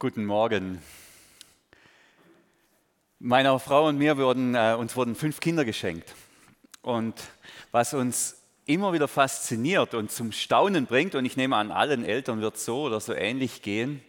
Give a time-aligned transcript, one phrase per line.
[0.00, 0.82] Guten Morgen.
[3.20, 6.12] Meiner Frau und mir wurden, äh, uns wurden fünf Kinder geschenkt.
[6.82, 7.14] Und
[7.70, 12.40] was uns immer wieder fasziniert und zum Staunen bringt, und ich nehme an, allen Eltern
[12.40, 14.02] wird so oder so ähnlich gehen,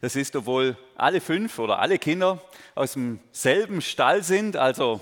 [0.00, 2.42] das ist, obwohl alle fünf oder alle Kinder
[2.74, 5.00] aus demselben Stall sind, also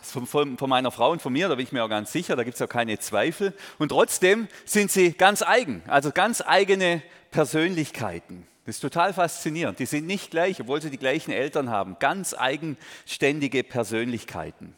[0.00, 2.36] von, von, von meiner Frau und von mir, da bin ich mir auch ganz sicher,
[2.36, 3.52] da gibt es auch keine Zweifel.
[3.78, 8.48] Und trotzdem sind sie ganz eigen, also ganz eigene Persönlichkeiten.
[8.64, 9.78] Das ist total faszinierend.
[9.78, 11.96] Die sind nicht gleich, obwohl sie die gleichen Eltern haben.
[11.98, 14.74] Ganz eigenständige Persönlichkeiten.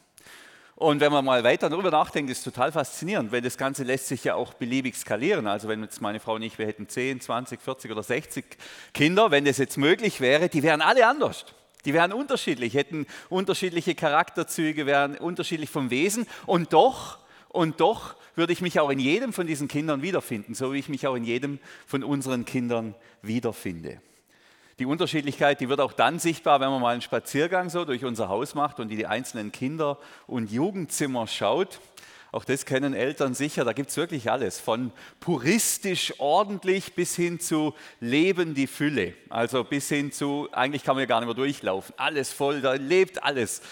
[0.76, 4.08] Und wenn man mal weiter darüber nachdenkt, ist es total faszinierend, weil das Ganze lässt
[4.08, 5.46] sich ja auch beliebig skalieren.
[5.46, 8.44] Also wenn jetzt meine Frau und ich, wir hätten 10, 20, 40 oder 60
[8.92, 11.44] Kinder, wenn das jetzt möglich wäre, die wären alle anders.
[11.84, 17.18] Die wären unterschiedlich, hätten unterschiedliche Charakterzüge, wären unterschiedlich vom Wesen und doch,
[17.54, 20.88] und doch würde ich mich auch in jedem von diesen Kindern wiederfinden, so wie ich
[20.88, 24.00] mich auch in jedem von unseren Kindern wiederfinde.
[24.80, 28.28] Die Unterschiedlichkeit, die wird auch dann sichtbar, wenn man mal einen Spaziergang so durch unser
[28.28, 31.80] Haus macht und in die einzelnen Kinder- und Jugendzimmer schaut.
[32.32, 37.38] Auch das kennen Eltern sicher, da gibt es wirklich alles, von puristisch ordentlich bis hin
[37.38, 39.14] zu Leben die Fülle.
[39.28, 42.72] Also bis hin zu, eigentlich kann man ja gar nicht mehr durchlaufen, alles voll, da
[42.72, 43.62] lebt alles.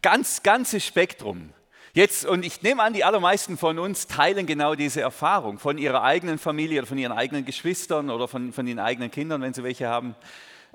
[0.00, 1.52] Ganz, ganzes Spektrum.
[1.94, 6.02] Jetzt, und ich nehme an, die allermeisten von uns teilen genau diese Erfahrung von ihrer
[6.02, 9.64] eigenen Familie oder von ihren eigenen Geschwistern oder von, von ihren eigenen Kindern, wenn sie
[9.64, 10.14] welche haben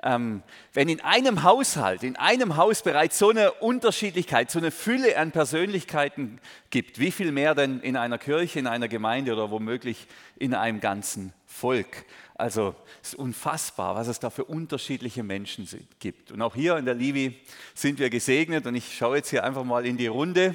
[0.04, 0.42] ähm,
[0.74, 5.32] wenn in einem Haushalt, in einem Haus bereits so eine Unterschiedlichkeit, so eine Fülle an
[5.32, 10.54] Persönlichkeiten gibt, wie viel mehr denn in einer Kirche, in einer Gemeinde oder womöglich in
[10.54, 12.04] einem ganzen Volk?
[12.34, 15.68] Also es ist unfassbar, was es da für unterschiedliche Menschen
[16.00, 16.32] gibt.
[16.32, 17.40] Und auch hier in der Livi
[17.74, 20.54] sind wir gesegnet und ich schaue jetzt hier einfach mal in die Runde.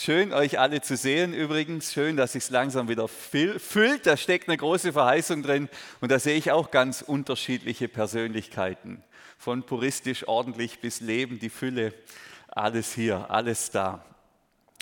[0.00, 1.92] Schön, euch alle zu sehen übrigens.
[1.92, 4.06] Schön, dass sich langsam wieder füllt.
[4.06, 5.68] Da steckt eine große Verheißung drin.
[6.00, 9.02] Und da sehe ich auch ganz unterschiedliche Persönlichkeiten.
[9.38, 11.94] Von puristisch ordentlich bis Leben, die Fülle.
[12.46, 14.04] Alles hier, alles da.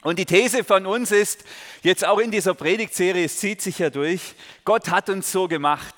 [0.03, 1.45] Und die These von uns ist,
[1.83, 4.35] jetzt auch in dieser Predigtserie, es zieht sich ja durch,
[4.67, 5.95] Gott hat uns so gemacht.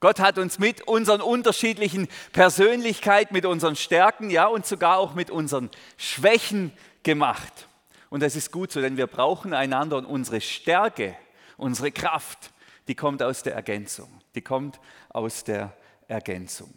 [0.00, 5.30] Gott hat uns mit unseren unterschiedlichen Persönlichkeiten, mit unseren Stärken, ja und sogar auch mit
[5.30, 6.72] unseren Schwächen
[7.04, 7.68] gemacht.
[8.10, 11.16] Und das ist gut so, denn wir brauchen einander und unsere Stärke,
[11.56, 12.52] unsere Kraft,
[12.88, 14.08] die kommt aus der Ergänzung.
[14.34, 15.72] Die kommt aus der
[16.08, 16.72] Ergänzung.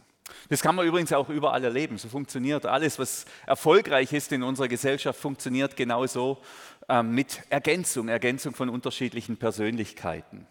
[0.49, 1.97] Das kann man übrigens auch überall erleben.
[1.97, 6.41] So funktioniert alles, was erfolgreich ist in unserer Gesellschaft, funktioniert genauso
[6.87, 10.47] ähm, mit Ergänzung, Ergänzung von unterschiedlichen Persönlichkeiten.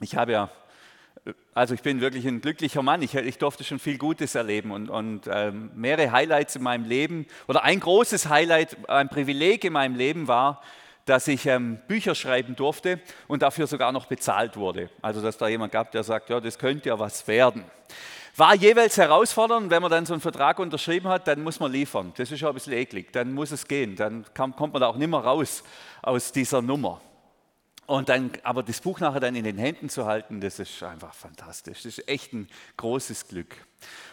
[0.00, 0.50] Ich habe ja
[1.54, 3.02] also ich bin wirklich ein glücklicher Mann.
[3.02, 7.26] Ich, ich durfte schon viel Gutes erleben und, und ähm, mehrere Highlights in meinem Leben.
[7.46, 10.62] Oder ein großes Highlight, ein Privileg in meinem Leben war,
[11.04, 14.90] dass ich ähm, Bücher schreiben durfte und dafür sogar noch bezahlt wurde.
[15.00, 17.64] Also dass da jemand gab, der sagt, ja, das könnte ja was werden.
[18.36, 22.12] War jeweils herausfordernd, wenn man dann so einen Vertrag unterschrieben hat, dann muss man liefern.
[22.16, 24.88] Das ist schon ein bisschen eklig, dann muss es gehen, dann kann, kommt man da
[24.88, 25.62] auch nicht mehr raus
[26.00, 27.00] aus dieser Nummer.
[27.86, 31.14] Und dann, aber das Buch nachher dann in den Händen zu halten, das ist einfach
[31.14, 31.82] fantastisch.
[31.82, 33.56] Das ist echt ein großes Glück.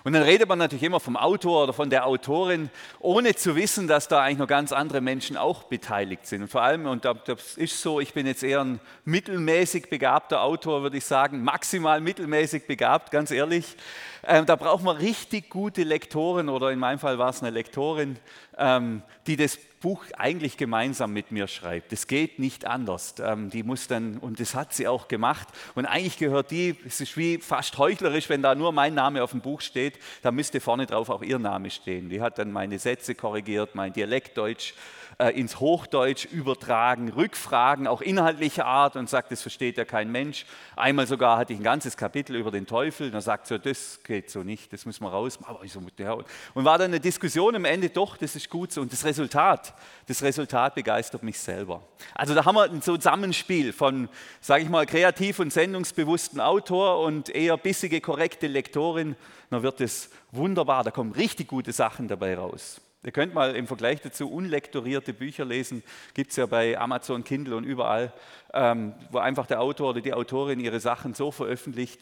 [0.03, 3.87] Und dann redet man natürlich immer vom Autor oder von der Autorin, ohne zu wissen,
[3.87, 6.41] dass da eigentlich noch ganz andere Menschen auch beteiligt sind.
[6.41, 10.81] Und vor allem, und das ist so, ich bin jetzt eher ein mittelmäßig begabter Autor,
[10.81, 13.77] würde ich sagen, maximal mittelmäßig begabt, ganz ehrlich.
[14.25, 18.17] Ähm, da braucht man richtig gute Lektoren oder in meinem Fall war es eine Lektorin,
[18.57, 21.91] ähm, die das Buch eigentlich gemeinsam mit mir schreibt.
[21.91, 23.15] Das geht nicht anders.
[23.23, 25.47] Ähm, die muss dann, und das hat sie auch gemacht.
[25.75, 29.31] Und eigentlich gehört die, es ist wie fast heuchlerisch, wenn da nur mein Name auf
[29.31, 32.09] dem Buch steht, da müsste vorne drauf auch ihr Name stehen.
[32.09, 34.73] Die hat dann meine Sätze korrigiert, mein Dialektdeutsch
[35.19, 40.45] äh, ins Hochdeutsch übertragen, Rückfragen, auch inhaltlicher Art und sagt, das versteht ja kein Mensch.
[40.77, 44.29] Einmal sogar hatte ich ein ganzes Kapitel über den Teufel, da sagt sie, das geht
[44.31, 45.37] so nicht, das müssen wir raus.
[45.43, 46.13] Aber ich so, ja.
[46.13, 48.81] Und war dann eine Diskussion am Ende, doch, das ist gut so.
[48.81, 49.73] Und das Resultat,
[50.07, 51.83] das Resultat begeistert mich selber.
[52.15, 54.07] Also da haben wir so ein Zusammenspiel von,
[54.39, 59.17] sage ich mal, kreativ und sendungsbewussten Autor und eher bissige, korrekte Lektorin.
[59.49, 62.79] Dann wird es wunderbar, da kommen richtig gute Sachen dabei raus.
[63.03, 67.55] Ihr könnt mal im Vergleich dazu unlektorierte Bücher lesen, gibt es ja bei Amazon, Kindle
[67.55, 68.11] und überall,
[68.53, 72.01] ähm, wo einfach der Autor oder die Autorin ihre Sachen so veröffentlicht.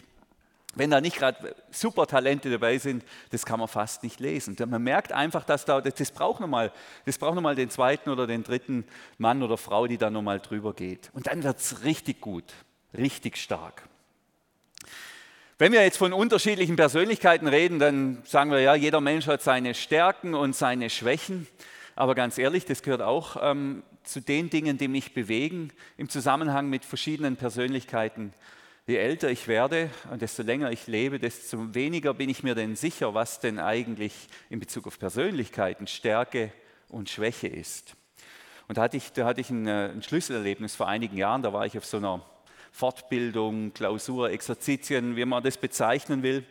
[0.74, 4.56] Wenn da nicht gerade super Talente dabei sind, das kann man fast nicht lesen.
[4.68, 6.72] Man merkt einfach, dass da, das braucht nochmal,
[7.22, 8.86] nochmal den zweiten oder den dritten
[9.18, 11.10] Mann oder Frau, die da nochmal drüber geht.
[11.14, 12.54] Und dann wird es richtig gut,
[12.96, 13.88] richtig stark.
[15.60, 19.74] Wenn wir jetzt von unterschiedlichen Persönlichkeiten reden, dann sagen wir ja, jeder Mensch hat seine
[19.74, 21.48] Stärken und seine Schwächen.
[21.96, 26.70] Aber ganz ehrlich, das gehört auch ähm, zu den Dingen, die mich bewegen im Zusammenhang
[26.70, 28.36] mit verschiedenen Persönlichkeiten.
[28.86, 32.76] je älter ich werde und desto länger ich lebe, desto weniger bin ich mir denn
[32.76, 34.14] sicher, was denn eigentlich
[34.52, 36.54] in Bezug auf Persönlichkeiten Stärke
[36.88, 37.96] und Schwäche ist.
[38.68, 41.52] Und da hatte ich, da hatte ich ein, äh, ein Schlüsselerlebnis vor einigen Jahren, da
[41.52, 42.24] war ich auf so einer
[42.78, 46.46] Fortbildung, Klausur, Exerzitien, wie man das bezeichnen will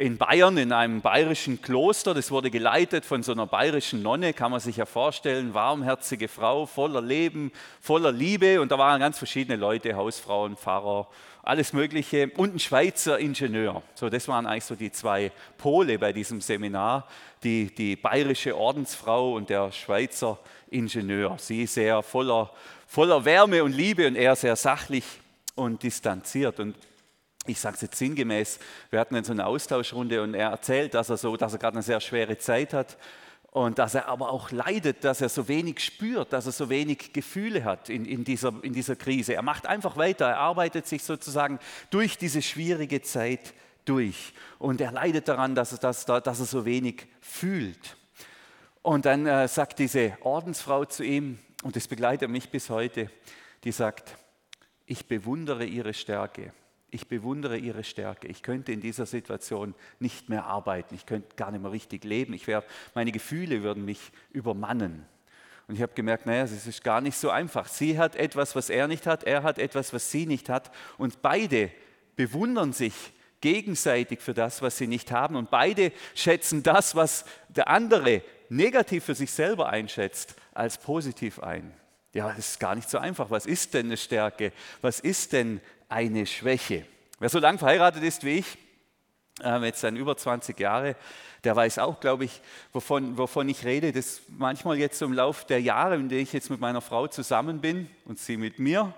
[0.00, 2.12] in Bayern in einem bayerischen Kloster.
[2.12, 6.66] Das wurde geleitet von so einer bayerischen Nonne, kann man sich ja vorstellen, warmherzige Frau,
[6.66, 8.60] voller Leben, voller Liebe.
[8.60, 11.06] Und da waren ganz verschiedene Leute, Hausfrauen, Pfarrer,
[11.44, 13.82] alles Mögliche und ein Schweizer Ingenieur.
[13.94, 17.06] So, das waren eigentlich so die zwei Pole bei diesem Seminar,
[17.44, 20.36] die, die bayerische Ordensfrau und der Schweizer
[20.70, 21.36] Ingenieur.
[21.38, 22.50] Sie sehr voller,
[22.88, 25.04] voller Wärme und Liebe und er sehr sachlich
[25.60, 26.58] und distanziert.
[26.58, 26.76] Und
[27.46, 28.58] ich sage es jetzt sinngemäß,
[28.90, 31.76] wir hatten in so eine Austauschrunde und er erzählt, dass er so, dass er gerade
[31.76, 32.96] eine sehr schwere Zeit hat
[33.50, 37.12] und dass er aber auch leidet, dass er so wenig spürt, dass er so wenig
[37.12, 39.34] Gefühle hat in, in, dieser, in dieser Krise.
[39.34, 41.58] Er macht einfach weiter, er arbeitet sich sozusagen
[41.90, 43.52] durch diese schwierige Zeit
[43.84, 47.96] durch und er leidet daran, dass er, dass, dass er so wenig fühlt.
[48.82, 53.10] Und dann äh, sagt diese Ordensfrau zu ihm, und das begleitet mich bis heute,
[53.64, 54.16] die sagt,
[54.90, 56.52] ich bewundere ihre Stärke
[56.90, 58.26] ich bewundere ihre Stärke.
[58.26, 60.94] Ich könnte in dieser Situation nicht mehr arbeiten.
[60.94, 62.34] Ich könnte gar nicht mehr richtig leben.
[62.34, 62.64] Ich wär,
[62.94, 64.00] meine Gefühle würden mich
[64.32, 65.06] übermannen.
[65.68, 67.68] Und ich habe gemerkt, naja, es ist gar nicht so einfach.
[67.68, 69.22] Sie hat etwas, was er nicht hat.
[69.22, 70.72] Er hat etwas, was sie nicht hat.
[70.98, 71.70] Und beide
[72.16, 72.94] bewundern sich
[73.40, 75.36] gegenseitig für das, was sie nicht haben.
[75.36, 81.72] Und beide schätzen das, was der andere negativ für sich selber einschätzt, als positiv ein.
[82.12, 83.30] Ja, das ist gar nicht so einfach.
[83.30, 84.52] Was ist denn eine Stärke?
[84.80, 85.60] Was ist denn
[85.90, 86.86] eine Schwäche.
[87.18, 88.58] Wer so lange verheiratet ist wie ich,
[89.42, 90.96] äh, jetzt dann über 20 Jahre,
[91.44, 92.40] der weiß auch, glaube ich,
[92.72, 93.92] wovon, wovon ich rede.
[93.92, 97.60] Das manchmal jetzt im Laufe der Jahre, in denen ich jetzt mit meiner Frau zusammen
[97.60, 98.94] bin und sie mit mir,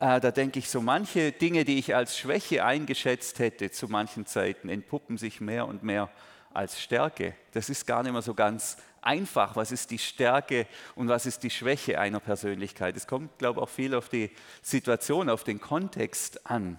[0.00, 4.26] äh, da denke ich, so manche Dinge, die ich als Schwäche eingeschätzt hätte zu manchen
[4.26, 6.10] Zeiten, entpuppen sich mehr und mehr
[6.52, 7.34] als Stärke.
[7.52, 9.56] Das ist gar nicht mehr so ganz einfach.
[9.56, 12.96] Was ist die Stärke und was ist die Schwäche einer Persönlichkeit?
[12.96, 14.30] Es kommt, glaube ich, auch viel auf die
[14.62, 16.78] Situation, auf den Kontext an.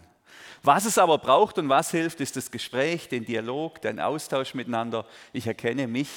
[0.64, 5.06] Was es aber braucht und was hilft, ist das Gespräch, den Dialog, den Austausch miteinander.
[5.34, 6.10] Ich erkenne mich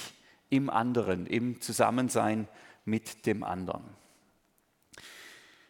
[0.50, 2.48] im anderen, im Zusammensein
[2.84, 3.84] mit dem anderen.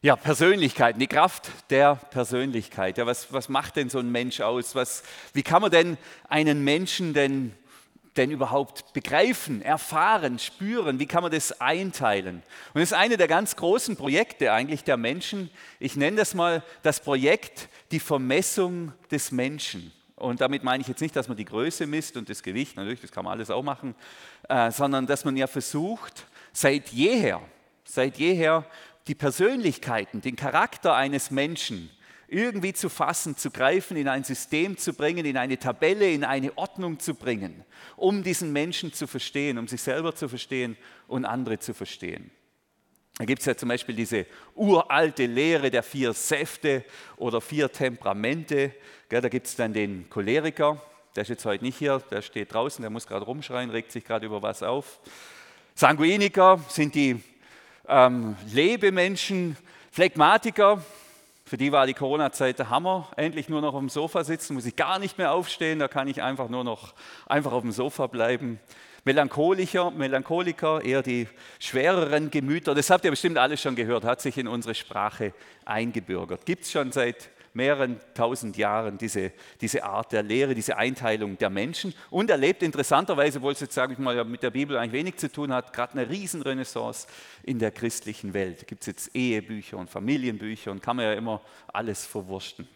[0.02, 2.98] Ja, Persönlichkeit, die Kraft der Persönlichkeit.
[2.98, 4.74] Ja, was, was macht denn so ein Mensch aus?
[4.74, 5.02] Was,
[5.32, 5.96] wie kann man denn
[6.28, 7.56] einen Menschen denn
[8.16, 10.98] denn überhaupt begreifen, erfahren, spüren?
[10.98, 12.42] Wie kann man das einteilen?
[12.74, 15.50] Und das ist eine der ganz großen Projekte eigentlich der Menschen.
[15.78, 19.92] Ich nenne das mal das Projekt die Vermessung des Menschen.
[20.16, 23.02] Und damit meine ich jetzt nicht, dass man die Größe misst und das Gewicht, natürlich,
[23.02, 23.94] das kann man alles auch machen,
[24.48, 27.42] äh, sondern dass man ja versucht, seit jeher,
[27.84, 28.64] seit jeher
[29.06, 31.90] die Persönlichkeiten, den Charakter eines Menschen
[32.28, 36.56] irgendwie zu fassen, zu greifen, in ein System zu bringen, in eine Tabelle, in eine
[36.56, 37.64] Ordnung zu bringen,
[37.96, 40.76] um diesen Menschen zu verstehen, um sich selber zu verstehen
[41.06, 42.30] und andere zu verstehen.
[43.18, 46.84] Da gibt es ja zum Beispiel diese uralte Lehre der vier Säfte
[47.16, 48.74] oder vier Temperamente.
[49.08, 50.82] Da gibt es dann den Choleriker,
[51.14, 54.04] der ist jetzt heute nicht hier, der steht draußen, der muss gerade rumschreien, regt sich
[54.04, 55.00] gerade über was auf.
[55.74, 57.22] Sanguiniker sind die
[57.88, 59.56] ähm, Lebemenschen,
[59.90, 60.84] Phlegmatiker,
[61.46, 63.08] für die war die Corona-Zeit der Hammer.
[63.16, 66.08] Endlich nur noch auf dem Sofa sitzen, muss ich gar nicht mehr aufstehen, da kann
[66.08, 66.92] ich einfach nur noch
[67.26, 68.58] einfach auf dem Sofa bleiben.
[69.04, 71.28] Melancholiker, Melancholiker, eher die
[71.60, 75.32] schwereren Gemüter, das habt ihr bestimmt alles schon gehört, hat sich in unsere Sprache
[75.64, 76.44] eingebürgert.
[76.44, 81.50] Gibt es schon seit mehreren tausend Jahren diese, diese Art der Lehre, diese Einteilung der
[81.50, 85.16] Menschen und erlebt interessanterweise, obwohl es jetzt, sage ich mal, mit der Bibel eigentlich wenig
[85.16, 87.08] zu tun hat, gerade eine Riesenrenaissance
[87.42, 88.60] in der christlichen Welt.
[88.60, 91.40] Da gibt es jetzt Ehebücher und Familienbücher und kann man ja immer
[91.72, 92.68] alles verwurschten.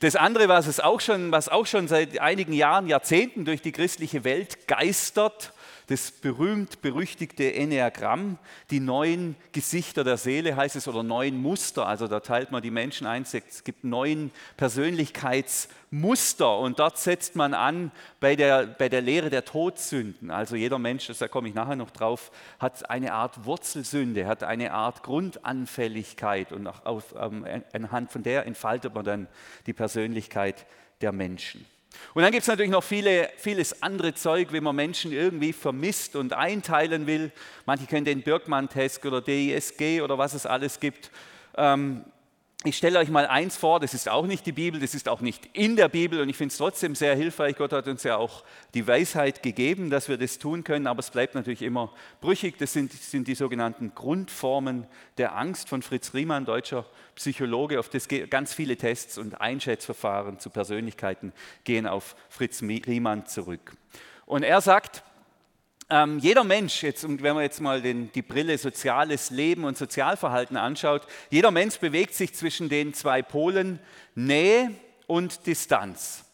[0.00, 3.72] Das andere, was, es auch schon, was auch schon seit einigen Jahren, Jahrzehnten durch die
[3.72, 5.52] christliche Welt geistert,
[5.86, 8.38] das berühmt-berüchtigte Enneagramm,
[8.70, 11.86] die neun Gesichter der Seele heißt es oder neun Muster.
[11.86, 17.54] Also da teilt man die Menschen ein, es gibt neun Persönlichkeitsmuster und dort setzt man
[17.54, 20.30] an bei der, bei der Lehre der Todsünden.
[20.30, 24.72] Also jeder Mensch, da komme ich nachher noch drauf, hat eine Art Wurzelsünde, hat eine
[24.72, 29.28] Art Grundanfälligkeit und auf, ähm, anhand von der entfaltet man dann
[29.66, 30.66] die Persönlichkeit
[31.00, 31.66] der Menschen.
[32.14, 36.16] Und dann gibt es natürlich noch viele, vieles andere Zeug, wie man Menschen irgendwie vermisst
[36.16, 37.32] und einteilen will.
[37.66, 41.10] Manche kennen den Birkmann-Test oder DISG oder was es alles gibt.
[41.56, 42.04] Ähm,
[42.64, 45.20] ich stelle euch mal eins vor, das ist auch nicht die Bibel, das ist auch
[45.20, 47.56] nicht in der Bibel und ich finde es trotzdem sehr hilfreich.
[47.56, 51.10] Gott hat uns ja auch die Weisheit gegeben, dass wir das tun können, aber es
[51.10, 52.58] bleibt natürlich immer brüchig.
[52.58, 54.86] Das sind, sind die sogenannten Grundformen
[55.18, 57.80] der Angst von Fritz Riemann, deutscher Psychologe.
[57.80, 61.32] Auf das ganz viele Tests und Einschätzverfahren zu Persönlichkeiten
[61.64, 63.72] gehen auf Fritz Riemann zurück.
[64.24, 65.02] Und er sagt,
[65.92, 70.56] ähm, jeder Mensch, jetzt, wenn man jetzt mal den, die Brille soziales Leben und Sozialverhalten
[70.56, 73.78] anschaut, jeder Mensch bewegt sich zwischen den zwei Polen
[74.14, 74.70] Nähe
[75.06, 76.24] und Distanz.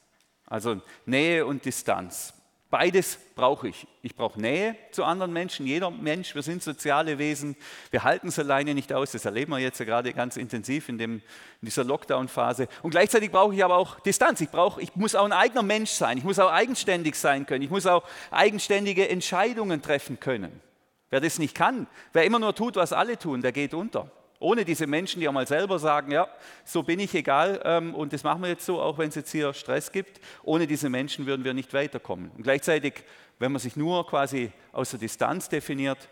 [0.47, 2.35] Also Nähe und Distanz.
[2.71, 3.87] Beides brauche ich.
[4.03, 5.67] Ich brauche Nähe zu anderen Menschen.
[5.67, 7.57] Jeder Mensch, wir sind soziale Wesen.
[7.91, 9.13] Wir halten es alleine nicht aus.
[9.13, 11.23] Das erleben wir jetzt ja gerade ganz intensiv in, dem,
[11.63, 12.69] in dieser Lockdown-Phase.
[12.83, 14.43] Und gleichzeitig brauche ich aber auch Distanz.
[14.43, 16.19] Ich, brauche, ich muss auch ein eigener Mensch sein.
[16.19, 17.63] Ich muss auch eigenständig sein können.
[17.63, 20.61] Ich muss auch eigenständige Entscheidungen treffen können.
[21.09, 24.11] Wer das nicht kann, wer immer nur tut, was alle tun, der geht unter.
[24.41, 26.29] Ohne diese Menschen, die auch mal selber sagen, ja,
[26.65, 29.33] so bin ich egal ähm, und das machen wir jetzt so, auch wenn es jetzt
[29.33, 30.21] hier Stress gibt.
[30.45, 32.31] Ohne diese Menschen würden wir nicht weiterkommen.
[32.37, 33.05] Und gleichzeitig,
[33.39, 36.09] wenn man sich nur quasi aus der Distanz definiert,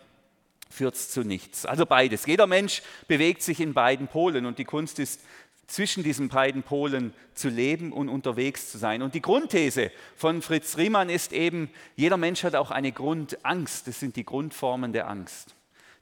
[0.69, 1.65] führt es zu nichts.
[1.65, 2.25] Also beides.
[2.25, 5.21] Jeder Mensch bewegt sich in beiden Polen und die Kunst ist,
[5.67, 9.01] zwischen diesen beiden Polen zu leben und unterwegs zu sein.
[9.01, 13.87] Und die Grundthese von Fritz Riemann ist eben, jeder Mensch hat auch eine Grundangst.
[13.87, 15.56] Das sind die Grundformen der Angst.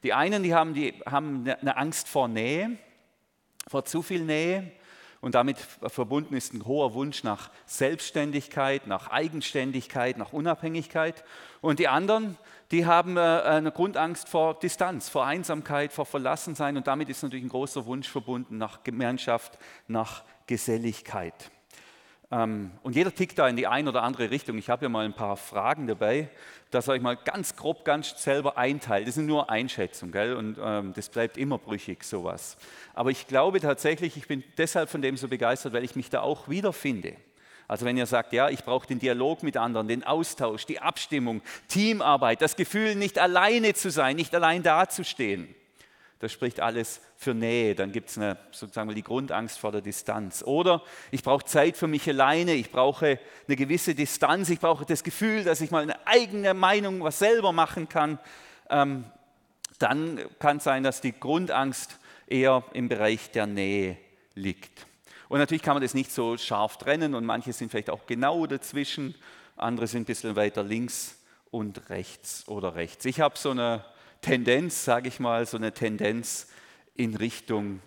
[0.06, 2.78] Die einen, die haben, die haben eine Angst vor Nähe,
[3.66, 4.70] vor zu viel Nähe
[5.20, 11.24] und damit verbunden ist ein hoher Wunsch nach Selbstständigkeit, nach Eigenständigkeit, nach Unabhängigkeit.
[11.60, 12.38] Und die anderen,
[12.70, 17.44] die haben äh, eine Grundangst vor Distanz, vor Einsamkeit, vor Verlassensein und damit ist natürlich
[17.44, 19.58] ein großer Wunsch verbunden nach Gemeinschaft,
[19.88, 21.50] nach Geselligkeit.
[22.30, 24.58] Ähm, und jeder tickt da in die eine oder andere Richtung.
[24.58, 26.28] Ich habe hier mal ein paar Fragen dabei,
[26.70, 29.06] dass ihr euch mal ganz grob, ganz selber einteilt.
[29.06, 30.34] Das sind nur Einschätzungen, gell?
[30.34, 32.56] und ähm, das bleibt immer brüchig, sowas.
[32.94, 36.22] Aber ich glaube tatsächlich, ich bin deshalb von dem so begeistert, weil ich mich da
[36.22, 37.14] auch wiederfinde.
[37.68, 41.42] Also wenn ihr sagt, ja, ich brauche den Dialog mit anderen, den Austausch, die Abstimmung,
[41.68, 45.54] Teamarbeit, das Gefühl, nicht alleine zu sein, nicht allein dazustehen
[46.18, 47.74] das spricht alles für Nähe.
[47.74, 50.42] Dann gibt es eine, sozusagen die Grundangst vor der Distanz.
[50.42, 55.04] Oder ich brauche Zeit für mich alleine, ich brauche eine gewisse Distanz, ich brauche das
[55.04, 58.18] Gefühl, dass ich mal eine eigene Meinung was selber machen kann.
[58.70, 59.04] Ähm,
[59.78, 63.98] dann kann es sein, dass die Grundangst eher im Bereich der Nähe
[64.34, 64.86] liegt.
[65.28, 68.46] Und natürlich kann man das nicht so scharf trennen und manche sind vielleicht auch genau
[68.46, 69.14] dazwischen,
[69.56, 71.18] andere sind ein bisschen weiter links
[71.50, 73.04] und rechts oder rechts.
[73.04, 73.84] Ich habe so eine
[74.26, 76.48] Tendenz, sage ich mal, so eine Tendenz
[76.96, 77.80] in Richtung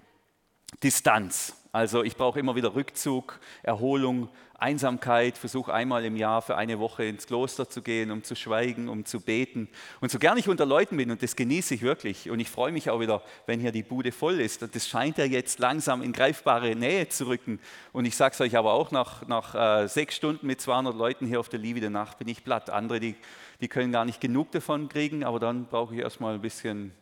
[0.81, 1.53] Distanz.
[1.73, 7.03] Also ich brauche immer wieder Rückzug, Erholung, Einsamkeit, versuche einmal im Jahr für eine Woche
[7.03, 9.67] ins Kloster zu gehen, um zu schweigen, um zu beten.
[9.99, 12.71] Und so gern ich unter Leuten bin, und das genieße ich wirklich, und ich freue
[12.71, 14.63] mich auch wieder, wenn hier die Bude voll ist.
[14.63, 17.59] Und das scheint ja jetzt langsam in greifbare Nähe zu rücken.
[17.91, 21.25] Und ich sage es euch aber auch, nach, nach äh, sechs Stunden mit 200 Leuten
[21.25, 22.69] hier auf der Liebe der Nacht bin ich platt.
[22.69, 23.15] Andere, die
[23.61, 26.93] die können gar nicht genug davon kriegen, aber dann brauche ich erstmal ein bisschen,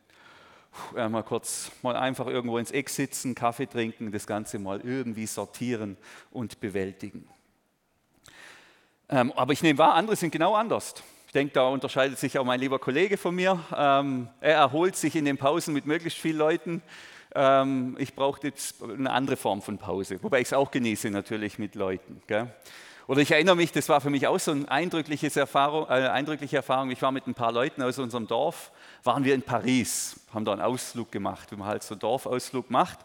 [0.94, 5.98] mal kurz, mal einfach irgendwo ins Eck sitzen, Kaffee trinken, das Ganze mal irgendwie sortieren
[6.32, 7.28] und bewältigen.
[9.10, 10.96] Ähm, aber ich nehme wahr, andere sind genau anders.
[11.28, 13.60] Ich denke, da unterscheidet sich auch mein lieber Kollege von mir.
[13.76, 16.82] Ähm, er erholt sich in den Pausen mit möglichst vielen Leuten.
[17.36, 21.60] Ähm, ich brauche jetzt eine andere Form von Pause, wobei ich es auch genieße natürlich
[21.60, 22.22] mit Leuten.
[22.28, 22.52] Gell?
[23.08, 26.58] Oder ich erinnere mich, das war für mich auch so eine eindrückliche Erfahrung, äh, eindrückliche
[26.58, 26.92] Erfahrung.
[26.92, 28.72] Ich war mit ein paar Leuten aus unserem Dorf,
[29.04, 32.70] waren wir in Paris, haben da einen Ausflug gemacht, wie man halt so einen Dorfausflug
[32.70, 33.00] macht.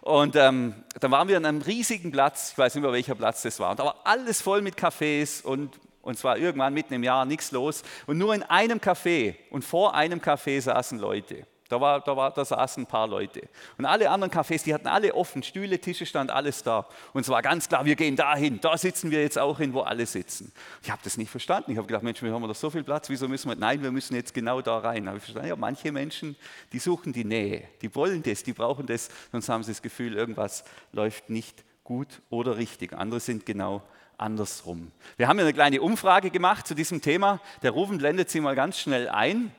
[0.00, 3.42] Und ähm, dann waren wir an einem riesigen Platz, ich weiß nicht mehr welcher Platz
[3.42, 7.04] das war, und da war alles voll mit Cafés und, und zwar irgendwann mitten im
[7.04, 7.82] Jahr nichts los.
[8.06, 11.46] Und nur in einem Café und vor einem Café saßen Leute.
[11.72, 13.48] Da, war, da, war, da saßen ein paar Leute.
[13.78, 16.86] Und alle anderen Cafés, die hatten alle offen, Stühle, Tische, stand alles da.
[17.14, 19.80] Und es war ganz klar, wir gehen dahin, da sitzen wir jetzt auch hin, wo
[19.80, 20.52] alle sitzen.
[20.82, 21.70] Ich habe das nicht verstanden.
[21.70, 23.90] Ich habe gedacht, Mensch, wir haben doch so viel Platz, wieso müssen wir, nein, wir
[23.90, 25.08] müssen jetzt genau da rein.
[25.08, 26.36] Habe ich verstanden, ja, manche Menschen,
[26.74, 30.14] die suchen die Nähe, die wollen das, die brauchen das, sonst haben sie das Gefühl,
[30.14, 32.92] irgendwas läuft nicht gut oder richtig.
[32.92, 33.82] Andere sind genau
[34.18, 34.92] andersrum.
[35.16, 37.40] Wir haben ja eine kleine Umfrage gemacht zu diesem Thema.
[37.62, 39.52] Der Rufen blendet sie mal ganz schnell ein.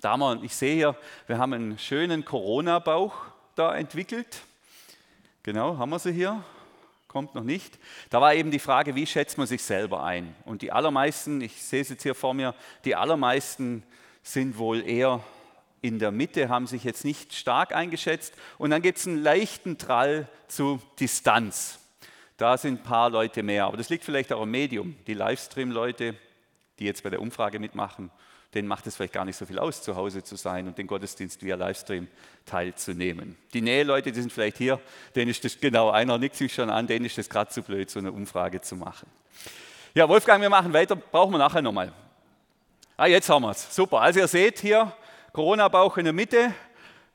[0.00, 3.14] Da ich sehe hier, wir haben einen schönen Corona-Bauch
[3.54, 4.42] da entwickelt.
[5.42, 6.42] Genau, haben wir sie hier?
[7.08, 7.78] Kommt noch nicht.
[8.10, 10.34] Da war eben die Frage, wie schätzt man sich selber ein?
[10.44, 13.82] Und die allermeisten, ich sehe es jetzt hier vor mir, die allermeisten
[14.22, 15.22] sind wohl eher
[15.80, 18.34] in der Mitte, haben sich jetzt nicht stark eingeschätzt.
[18.58, 21.78] Und dann gibt es einen leichten Trall zu Distanz.
[22.36, 24.96] Da sind ein paar Leute mehr, aber das liegt vielleicht auch am Medium.
[25.06, 26.16] Die Livestream-Leute,
[26.78, 28.10] die jetzt bei der Umfrage mitmachen,
[28.56, 30.86] denen macht es vielleicht gar nicht so viel aus, zu Hause zu sein und den
[30.86, 32.08] Gottesdienst via Livestream
[32.44, 33.36] teilzunehmen.
[33.52, 34.80] Die Näheleute, die sind vielleicht hier,
[35.14, 37.90] denen ist das genau, einer nickt sich schon an, denen ist das gerade zu blöd,
[37.90, 39.08] so eine Umfrage zu machen.
[39.94, 41.92] Ja, Wolfgang, wir machen weiter, brauchen wir nachher nochmal.
[42.96, 43.74] Ah, jetzt haben wir es.
[43.74, 44.00] Super.
[44.00, 44.92] Also ihr seht hier,
[45.32, 46.52] Corona-Bauch in der Mitte,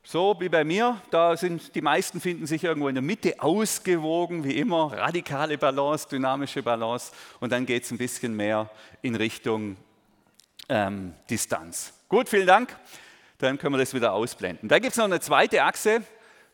[0.03, 4.43] so wie bei mir, da sind die meisten finden sich irgendwo in der Mitte ausgewogen,
[4.43, 8.69] wie immer, radikale Balance, dynamische Balance und dann geht es ein bisschen mehr
[9.01, 9.77] in Richtung
[10.71, 11.93] ähm, Distanz.
[12.07, 12.73] Gut, vielen Dank.
[13.39, 14.69] Dann können wir das wieder ausblenden.
[14.69, 16.01] Da gibt es noch eine zweite Achse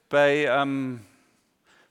[0.10, 1.02] bei ähm,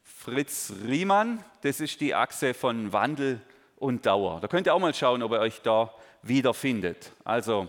[0.02, 1.44] Fritz Riemann.
[1.62, 3.40] Das ist die Achse von Wandel
[3.76, 4.40] und Dauer.
[4.40, 7.12] Da könnt ihr auch mal schauen, ob ihr euch da wiederfindet.
[7.24, 7.68] Also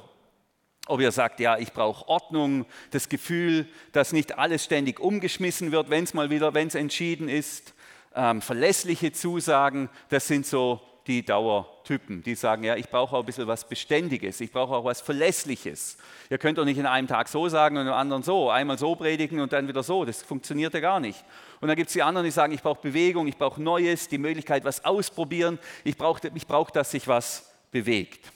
[0.88, 5.92] ob ihr sagt, ja, ich brauche Ordnung, das Gefühl, dass nicht alles ständig umgeschmissen wird,
[5.92, 7.76] wenn es mal wieder, wenn es entschieden ist.
[8.16, 13.26] Ähm, verlässliche Zusagen, das sind so die Dauertypen, die sagen, ja, ich brauche auch ein
[13.26, 15.98] bisschen was Beständiges, ich brauche auch was Verlässliches.
[16.30, 18.96] Ihr könnt doch nicht in einem Tag so sagen und am anderen so, einmal so
[18.96, 21.24] predigen und dann wieder so, das funktioniert ja gar nicht.
[21.62, 24.18] Und dann gibt es die anderen, die sagen, ich brauche Bewegung, ich brauche Neues, die
[24.18, 28.32] Möglichkeit, was ausprobieren, ich brauche, ich brauche, dass sich was bewegt.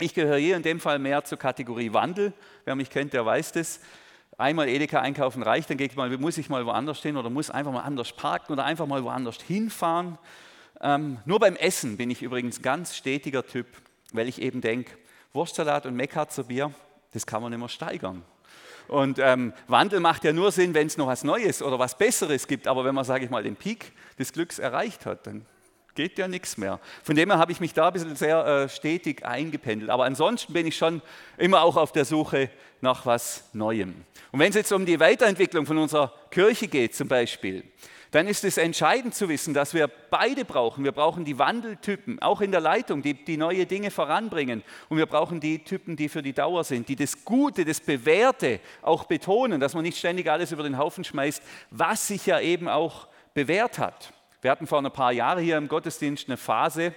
[0.00, 2.32] Ich gehöre hier in dem Fall mehr zur Kategorie Wandel.
[2.64, 3.80] Wer mich kennt, der weiß das.
[4.36, 7.82] Einmal Edeka einkaufen reicht, dann mal, muss ich mal woanders stehen oder muss einfach mal
[7.82, 10.18] anders parken oder einfach mal woanders hinfahren.
[10.84, 13.66] Ähm, nur beim Essen bin ich übrigens ganz stetiger Typ,
[14.12, 14.92] weil ich eben denke,
[15.32, 16.72] Wurstsalat und Meckharzer Bier,
[17.12, 18.22] das kann man immer steigern.
[18.86, 22.46] Und ähm, Wandel macht ja nur Sinn, wenn es noch was Neues oder was Besseres
[22.46, 22.68] gibt.
[22.68, 25.46] Aber wenn man, sage ich mal, den Peak des Glücks erreicht hat, dann
[25.94, 26.78] geht ja nichts mehr.
[27.02, 29.90] Von dem her habe ich mich da ein bisschen sehr äh, stetig eingependelt.
[29.90, 31.00] Aber ansonsten bin ich schon
[31.38, 32.50] immer auch auf der Suche
[32.82, 34.04] nach was Neuem.
[34.32, 37.64] Und wenn es jetzt um die Weiterentwicklung von unserer Kirche geht zum Beispiel,
[38.14, 40.84] dann ist es entscheidend zu wissen, dass wir beide brauchen.
[40.84, 44.62] Wir brauchen die Wandeltypen, auch in der Leitung, die, die neue Dinge voranbringen.
[44.88, 48.60] Und wir brauchen die Typen, die für die Dauer sind, die das Gute, das Bewährte
[48.82, 51.42] auch betonen, dass man nicht ständig alles über den Haufen schmeißt,
[51.72, 54.12] was sich ja eben auch bewährt hat.
[54.42, 56.94] Wir hatten vor ein paar Jahren hier im Gottesdienst eine Phase,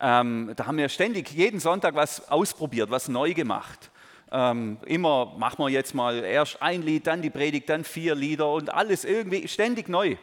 [0.00, 3.92] ähm, da haben wir ständig jeden Sonntag was ausprobiert, was neu gemacht.
[4.32, 8.50] Ähm, immer machen wir jetzt mal erst ein Lied, dann die Predigt, dann vier Lieder
[8.50, 10.16] und alles irgendwie ständig neu.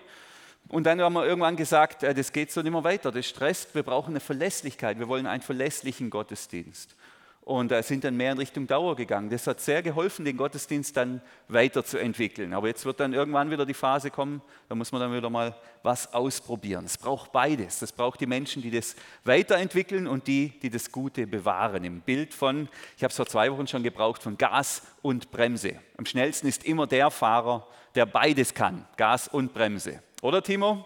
[0.67, 3.75] Und dann haben wir irgendwann gesagt, äh, das geht so nicht mehr weiter, das stresst,
[3.75, 6.95] wir brauchen eine Verlässlichkeit, wir wollen einen verlässlichen Gottesdienst
[7.41, 9.29] und äh, sind dann mehr in Richtung Dauer gegangen.
[9.29, 12.53] Das hat sehr geholfen, den Gottesdienst dann weiterzuentwickeln.
[12.53, 15.55] Aber jetzt wird dann irgendwann wieder die Phase kommen, da muss man dann wieder mal
[15.81, 16.85] was ausprobieren.
[16.85, 17.81] Es braucht beides.
[17.81, 21.83] Es braucht die Menschen, die das weiterentwickeln und die, die das Gute bewahren.
[21.83, 25.79] Im Bild von, ich habe es vor zwei Wochen schon gebraucht, von Gas und Bremse.
[25.97, 30.03] Am schnellsten ist immer der Fahrer, der beides kann, Gas und Bremse.
[30.21, 30.85] Oder Timo?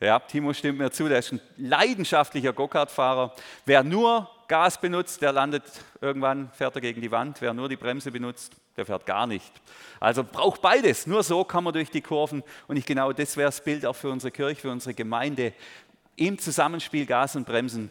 [0.00, 3.34] Ja, Timo stimmt mir zu, der ist ein leidenschaftlicher Go-Kart-Fahrer.
[3.64, 5.64] Wer nur Gas benutzt, der landet
[6.00, 7.40] irgendwann, fährt er gegen die Wand.
[7.40, 9.52] Wer nur die Bremse benutzt, der fährt gar nicht.
[10.00, 11.06] Also braucht beides.
[11.06, 12.42] Nur so kann man durch die Kurven.
[12.68, 15.52] Und ich genau das wäre das Bild auch für unsere Kirche, für unsere Gemeinde.
[16.16, 17.90] Im Zusammenspiel Gas und Bremsen,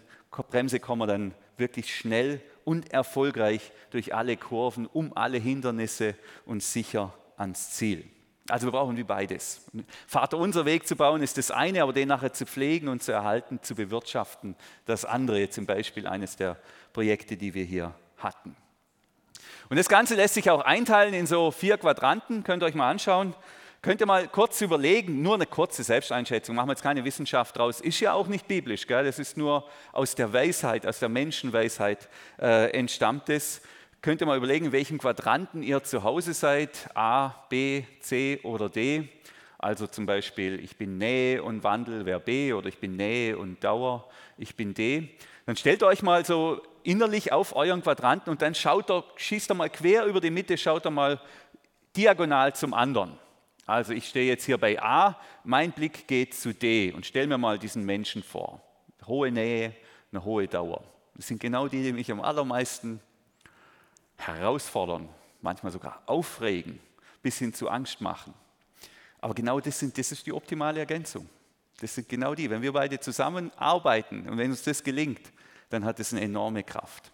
[0.50, 6.16] Bremse kommen wir dann wirklich schnell und erfolgreich durch alle Kurven, um alle Hindernisse
[6.46, 8.06] und sicher ans Ziel.
[8.48, 9.66] Also wir brauchen wie beides.
[10.06, 13.12] Vater unser Weg zu bauen ist das eine, aber den nachher zu pflegen und zu
[13.12, 14.56] erhalten, zu bewirtschaften,
[14.86, 16.58] das andere, zum Beispiel eines der
[16.94, 18.56] Projekte, die wir hier hatten.
[19.70, 22.90] Und das Ganze lässt sich auch einteilen in so vier Quadranten, könnt ihr euch mal
[22.90, 23.34] anschauen.
[23.82, 27.82] Könnt ihr mal kurz überlegen, nur eine kurze Selbsteinschätzung, machen wir jetzt keine Wissenschaft draus,
[27.82, 29.04] ist ja auch nicht biblisch, gell?
[29.04, 32.10] das ist nur aus der Weisheit, aus der Menschenweisheit
[32.42, 33.62] äh, entstammt es
[34.06, 38.70] könnt ihr mal überlegen, in welchem Quadranten ihr zu Hause seid, A, B, C oder
[38.70, 39.10] D.
[39.58, 43.64] Also zum Beispiel, ich bin Nähe und Wandel wäre B oder ich bin Nähe und
[43.64, 45.10] Dauer, ich bin D.
[45.48, 49.56] Dann stellt euch mal so innerlich auf euren Quadranten und dann schaut er, schießt er
[49.56, 51.20] mal quer über die Mitte, schaut er mal
[51.96, 53.18] diagonal zum anderen.
[53.66, 57.40] Also ich stehe jetzt hier bei A, mein Blick geht zu D und stell mir
[57.40, 58.62] mal diesen Menschen vor.
[59.08, 59.74] Hohe Nähe,
[60.12, 60.84] eine hohe Dauer.
[61.16, 63.00] Das sind genau die, die mich am allermeisten
[64.18, 65.10] herausfordern,
[65.42, 66.80] manchmal sogar aufregen,
[67.22, 68.34] bis hin zu Angst machen.
[69.22, 71.28] Aber genau das, sind, das ist die optimale Ergänzung.
[71.80, 72.50] Das sind genau die.
[72.50, 75.32] Wenn wir beide zusammenarbeiten und wenn uns das gelingt,
[75.70, 77.12] dann hat es eine enorme Kraft.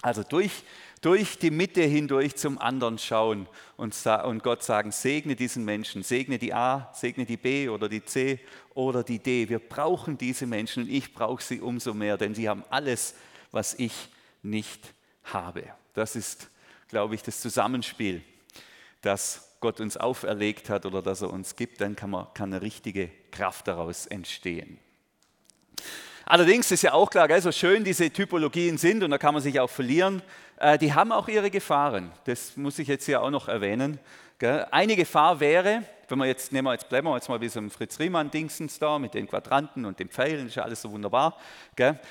[0.00, 0.62] Also durch,
[1.00, 6.38] durch die Mitte hindurch zum anderen schauen und, und Gott sagen, segne diesen Menschen, segne
[6.38, 8.38] die A, segne die B oder die C
[8.74, 9.48] oder die D.
[9.48, 13.14] Wir brauchen diese Menschen und ich brauche sie umso mehr, denn sie haben alles,
[13.50, 14.08] was ich
[14.42, 15.64] nicht habe.
[15.98, 16.48] Das ist,
[16.88, 18.22] glaube ich, das Zusammenspiel,
[19.02, 21.80] das Gott uns auferlegt hat oder das er uns gibt.
[21.80, 24.78] Dann kann, man, kann eine richtige Kraft daraus entstehen.
[26.24, 29.42] Allerdings ist ja auch klar, gell, so schön diese Typologien sind und da kann man
[29.42, 30.22] sich auch verlieren,
[30.58, 32.12] äh, die haben auch ihre Gefahren.
[32.24, 33.98] Das muss ich jetzt hier auch noch erwähnen.
[34.40, 37.58] Eine Gefahr wäre, wenn wir jetzt, nehmen wir jetzt, bleiben wir jetzt mal wie so
[37.58, 41.36] ein Fritz Riemann-Dingsens da mit den Quadranten und den Pfeilen, ist ja alles so wunderbar.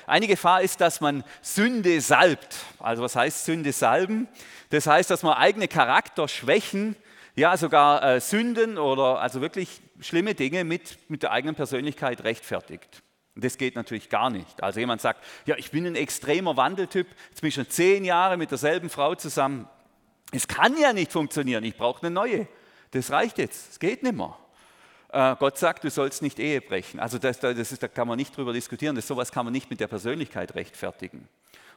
[0.06, 2.56] Eine Gefahr ist, dass man Sünde salbt.
[2.78, 4.28] Also was heißt Sünde salben?
[4.70, 6.96] Das heißt, dass man eigene Charakterschwächen,
[7.34, 13.02] ja sogar äh, Sünden oder also wirklich schlimme Dinge mit, mit der eigenen Persönlichkeit rechtfertigt.
[13.34, 14.62] Und das geht natürlich gar nicht.
[14.62, 18.36] Also jemand sagt, ja, ich bin ein extremer Wandeltyp, jetzt bin ich schon zehn Jahre
[18.36, 19.68] mit derselben Frau zusammen.
[20.32, 22.46] Es kann ja nicht funktionieren, ich brauche eine neue.
[22.90, 24.36] Das reicht jetzt, es geht nicht mehr.
[25.10, 27.00] Äh, Gott sagt, du sollst nicht Ehe brechen.
[27.00, 29.70] Also das, das ist, da kann man nicht drüber diskutieren, das, sowas kann man nicht
[29.70, 31.28] mit der Persönlichkeit rechtfertigen.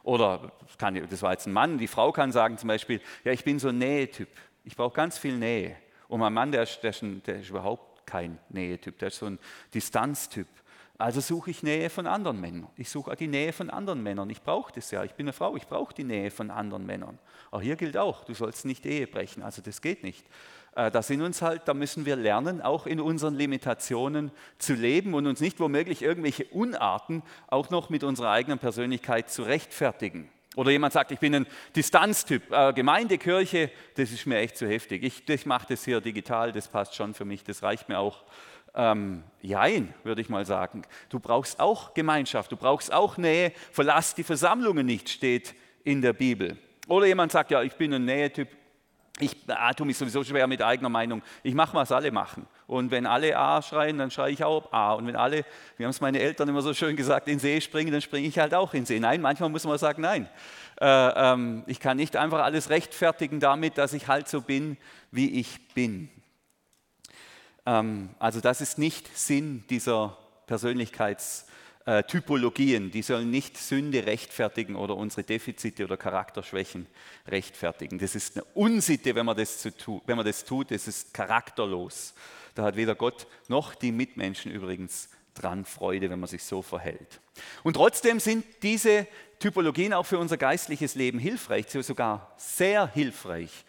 [0.04, 3.44] Oder, kann, das war jetzt ein Mann, die Frau kann sagen zum Beispiel, ja, ich
[3.44, 4.30] bin so ein Nähetyp,
[4.64, 5.76] ich brauche ganz viel Nähe.
[6.08, 9.40] Und mein Mann, der, der, der ist überhaupt kein Nähetyp, der ist so ein
[9.74, 10.48] Distanztyp.
[11.02, 12.68] Also suche ich Nähe von anderen Männern.
[12.78, 14.30] Ich suche die Nähe von anderen Männern.
[14.30, 15.04] Ich brauche das ja.
[15.04, 17.18] Ich bin eine Frau, ich brauche die Nähe von anderen Männern.
[17.50, 19.42] Aber hier gilt auch, du sollst nicht Ehe brechen.
[19.42, 20.24] Also das geht nicht.
[20.76, 25.16] Äh, da sind uns halt, da müssen wir lernen, auch in unseren Limitationen zu leben
[25.16, 30.30] und uns nicht womöglich irgendwelche Unarten auch noch mit unserer eigenen Persönlichkeit zu rechtfertigen.
[30.56, 32.52] Oder jemand sagt, ich bin ein Distanztyp.
[32.52, 35.02] Äh, Gemeindekirche, das ist mir echt zu heftig.
[35.02, 38.24] Ich, ich mache das hier digital, das passt schon für mich, das reicht mir auch.
[38.73, 40.84] Ähm, jein, würde ich mal sagen.
[41.10, 43.51] Du brauchst auch Gemeinschaft, du brauchst auch Nähe.
[43.71, 46.57] Verlass die Versammlungen nicht, steht in der Bibel.
[46.88, 48.49] Oder jemand sagt, ja, ich bin ein Nähetyp.
[49.19, 51.21] Ich ah, tue mich sowieso schwer mit eigener Meinung.
[51.43, 52.47] Ich mache, was alle machen.
[52.65, 54.93] Und wenn alle A schreien, dann schreie ich auch A.
[54.93, 55.45] Und wenn alle,
[55.77, 58.39] wie haben es meine Eltern immer so schön gesagt, in See springen, dann springe ich
[58.39, 58.99] halt auch in See.
[58.99, 60.29] Nein, manchmal muss man sagen, nein.
[60.79, 64.77] Äh, ähm, ich kann nicht einfach alles rechtfertigen damit, dass ich halt so bin,
[65.12, 66.10] wie ich bin.
[67.71, 72.91] Ähm, also das ist nicht Sinn dieser Persönlichkeitstypologien.
[72.91, 76.88] Die sollen nicht Sünde rechtfertigen oder unsere Defizite oder Charakterschwächen
[77.27, 77.99] rechtfertigen.
[77.99, 80.01] Das ist eine Unsitte, wenn man das, tut.
[80.05, 80.71] Wenn man das tut.
[80.71, 82.13] Das ist charakterlos.
[82.55, 87.21] Da hat weder Gott noch die Mitmenschen übrigens dran Freude, wenn man sich so verhält.
[87.63, 89.07] Und trotzdem sind diese
[89.39, 93.63] Typologien auch für unser geistliches Leben hilfreich, sogar sehr hilfreich,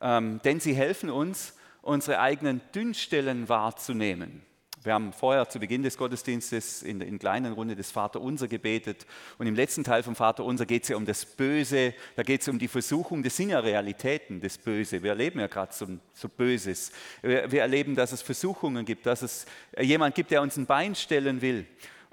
[0.00, 1.54] ähm, denn sie helfen uns,
[1.88, 4.42] unsere eigenen Dünnstellen wahrzunehmen.
[4.84, 9.46] Wir haben vorher zu Beginn des Gottesdienstes in der kleinen Runde des Vaterunser gebetet und
[9.46, 12.58] im letzten Teil vom Vaterunser geht es ja um das Böse, da geht es um
[12.58, 15.02] die Versuchung, das sind ja Realitäten, das Böse.
[15.02, 16.92] Wir erleben ja gerade so, so, Böses.
[17.22, 19.46] Wir, wir, erleben, dass es Versuchungen gibt, dass es
[19.80, 21.66] jemand gibt, der uns ein Bein stellen will.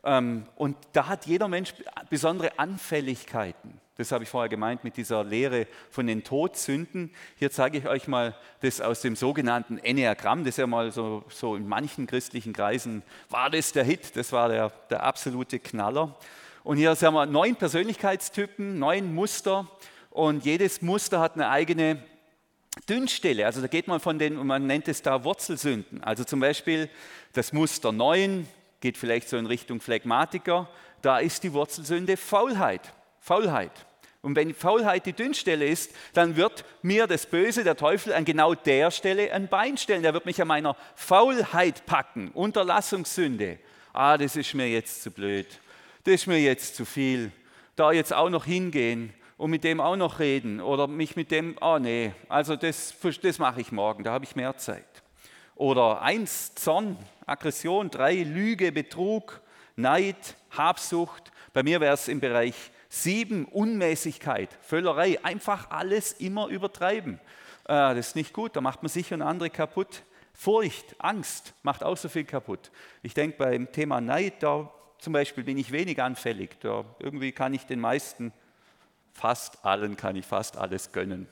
[0.05, 1.73] Ähm, und da hat jeder Mensch
[2.09, 3.81] besondere Anfälligkeiten.
[3.97, 7.11] Das habe ich vorher gemeint mit dieser Lehre von den Todsünden.
[7.37, 10.43] Hier zeige ich euch mal das aus dem sogenannten Enneagramm.
[10.43, 14.31] Das ist ja mal so, so in manchen christlichen Kreisen war das der Hit, das
[14.31, 16.15] war der, der absolute Knaller.
[16.63, 19.67] Und hier haben wir neun Persönlichkeitstypen, neun Muster
[20.09, 22.03] und jedes Muster hat eine eigene
[22.89, 23.45] Dünnstelle.
[23.45, 26.03] Also da geht man von den, man nennt es da Wurzelsünden.
[26.03, 26.89] Also zum Beispiel
[27.31, 28.45] das Muster 9
[28.85, 30.69] geht vielleicht so in Richtung Phlegmatiker.
[31.01, 32.93] Da ist die Wurzelsünde Faulheit.
[33.19, 33.71] Faulheit.
[34.21, 38.53] Und wenn Faulheit die Dünnstelle ist, dann wird mir das Böse, der Teufel, an genau
[38.53, 40.03] der Stelle ein Bein stellen.
[40.03, 42.29] Der wird mich an meiner Faulheit packen.
[42.29, 43.57] Unterlassungssünde.
[43.91, 45.47] Ah, das ist mir jetzt zu blöd.
[46.03, 47.31] Das ist mir jetzt zu viel.
[47.75, 51.55] Da jetzt auch noch hingehen und mit dem auch noch reden oder mich mit dem,
[51.59, 52.93] oh nee, also das,
[53.23, 54.85] das mache ich morgen, da habe ich mehr Zeit.
[55.55, 59.41] Oder eins, Zorn, Aggression, drei, Lüge, Betrug,
[59.75, 61.31] Neid, Habsucht.
[61.53, 62.55] Bei mir wäre es im Bereich
[62.89, 67.19] Sieben, Unmäßigkeit, Völlerei, einfach alles immer übertreiben.
[67.65, 70.03] Äh, das ist nicht gut, da macht man sich und andere kaputt.
[70.33, 72.71] Furcht, Angst macht auch so viel kaputt.
[73.01, 76.59] Ich denke beim Thema Neid, da zum Beispiel bin ich wenig anfällig.
[76.61, 78.33] Da irgendwie kann ich den meisten,
[79.13, 81.27] fast allen kann ich fast alles gönnen.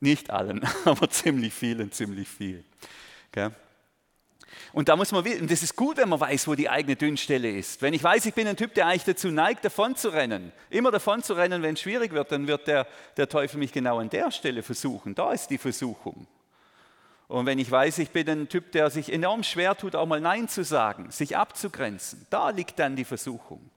[0.00, 2.64] Nicht allen, aber ziemlich vielen, ziemlich viel.
[3.30, 3.50] Okay?
[4.72, 7.50] Und da muss man wissen, das ist gut, wenn man weiß, wo die eigene Dünnstelle
[7.50, 7.82] ist.
[7.82, 10.90] Wenn ich weiß, ich bin ein Typ, der eigentlich dazu neigt, davon zu rennen, immer
[10.90, 12.86] davon zu rennen, wenn es schwierig wird, dann wird der,
[13.16, 15.14] der Teufel mich genau an der Stelle versuchen.
[15.14, 16.26] Da ist die Versuchung.
[17.28, 20.20] Und wenn ich weiß, ich bin ein Typ, der sich enorm schwer tut, auch mal
[20.20, 23.70] Nein zu sagen, sich abzugrenzen, da liegt dann die Versuchung.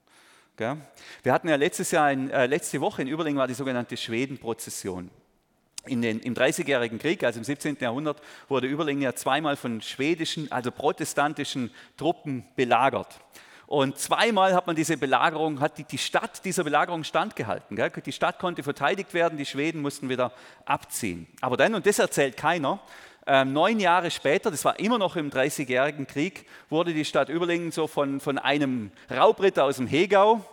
[1.23, 5.09] Wir hatten ja letztes Jahr, in, äh, letzte Woche in Überlingen war die sogenannte Schwedenprozession
[5.85, 7.77] den, Im Dreißigjährigen Krieg, also im 17.
[7.79, 13.19] Jahrhundert, wurde Überlingen ja zweimal von schwedischen, also protestantischen Truppen belagert.
[13.65, 17.77] Und zweimal hat man diese Belagerung, hat die, die Stadt dieser Belagerung standgehalten.
[17.77, 17.89] Gell?
[18.05, 20.33] Die Stadt konnte verteidigt werden, die Schweden mussten wieder
[20.65, 21.25] abziehen.
[21.39, 22.79] Aber dann, und das erzählt keiner,
[23.27, 27.71] Ähm, neun Jahre später, das war immer noch im Dreißigjährigen Krieg, wurde die Stadt Überlingen
[27.71, 30.43] so von, von einem Raubritter aus dem Hegau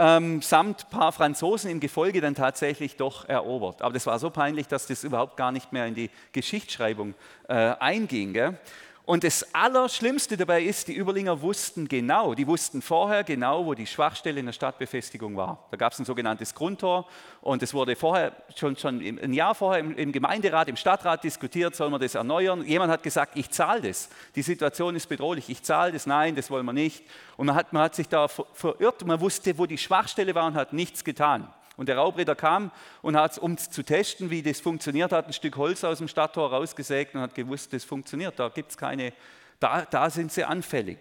[0.00, 3.82] ähm, samt ein paar Franzosen im Gefolge dann tatsächlich doch erobert.
[3.82, 7.14] Aber das war so peinlich, dass das überhaupt gar nicht mehr in die Geschichtsschreibung
[7.48, 8.32] äh, einging.
[8.32, 8.58] Gell?
[9.06, 13.86] Und das Allerschlimmste dabei ist, die Überlinger wussten genau, die wussten vorher genau, wo die
[13.86, 15.66] Schwachstelle in der Stadtbefestigung war.
[15.70, 17.08] Da gab es ein sogenanntes Grundtor
[17.40, 21.74] und es wurde vorher, schon, schon ein Jahr vorher im, im, Gemeinderat, im Stadtrat diskutiert,
[21.74, 22.64] soll man das erneuern.
[22.64, 24.10] Jemand hat gesagt, ich zahle das.
[24.36, 26.06] Die Situation ist bedrohlich, ich zahle das.
[26.06, 27.04] Nein, das wollen wir nicht.
[27.36, 30.54] Und man hat, man hat sich da verirrt man wusste, wo die Schwachstelle war und
[30.54, 31.48] hat nichts getan.
[31.80, 35.56] Und der Raubritter kam und hat, um zu testen, wie das funktioniert, hat ein Stück
[35.56, 38.38] Holz aus dem Stadttor rausgesägt und hat gewusst, das funktioniert.
[38.38, 39.14] Da gibt es keine,
[39.60, 40.98] da, da sind sie anfällig.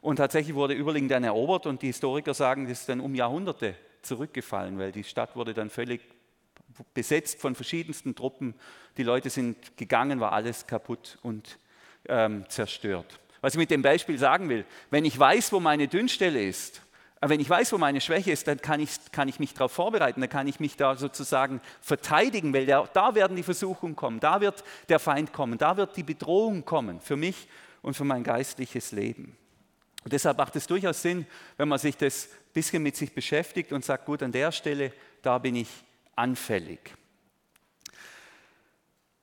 [0.00, 3.74] Und tatsächlich wurde Überlingen dann erobert und die Historiker sagen, das ist dann um Jahrhunderte
[4.02, 6.00] zurückgefallen, weil die Stadt wurde dann völlig
[6.94, 8.54] besetzt von verschiedensten Truppen.
[8.96, 11.58] Die Leute sind gegangen, war alles kaputt und
[12.08, 13.18] ähm, zerstört.
[13.40, 16.83] Was ich mit dem Beispiel sagen will, wenn ich weiß, wo meine Dünnstelle ist,
[17.24, 19.72] aber wenn ich weiß, wo meine Schwäche ist, dann kann ich, kann ich mich darauf
[19.72, 24.20] vorbereiten, dann kann ich mich da sozusagen verteidigen, weil der, da werden die Versuchungen kommen,
[24.20, 27.48] da wird der Feind kommen, da wird die Bedrohung kommen für mich
[27.80, 29.38] und für mein geistliches Leben.
[30.02, 33.72] Und deshalb macht es durchaus Sinn, wenn man sich das ein bisschen mit sich beschäftigt
[33.72, 35.70] und sagt, gut, an der Stelle, da bin ich
[36.16, 36.92] anfällig.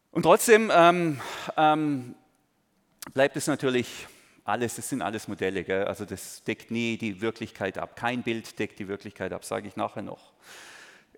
[0.09, 1.21] Und trotzdem ähm,
[1.55, 2.15] ähm,
[3.13, 4.07] bleibt es natürlich
[4.43, 5.85] alles, das sind alles Modelle, gell?
[5.85, 7.95] also das deckt nie die Wirklichkeit ab.
[7.95, 10.33] Kein Bild deckt die Wirklichkeit ab, sage ich nachher noch.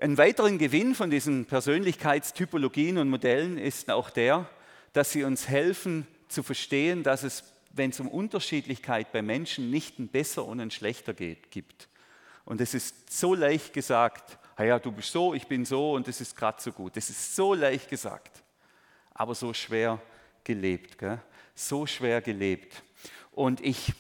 [0.01, 4.49] Ein weiteren Gewinn von diesen Persönlichkeitstypologien und Modellen ist auch der,
[4.91, 9.99] dass sie uns helfen zu verstehen, dass es, wenn es um Unterschiedlichkeit bei Menschen nicht
[9.99, 11.87] ein besser und ein schlechter geht, gibt.
[12.45, 16.21] Und es ist so leicht gesagt, ja, du bist so, ich bin so und es
[16.21, 16.97] ist gerade so gut.
[16.97, 18.43] Das ist so leicht gesagt,
[19.13, 19.99] aber so schwer
[20.43, 20.97] gelebt.
[20.97, 21.19] Gell?
[21.55, 22.83] So schwer gelebt.
[23.33, 23.93] Und ich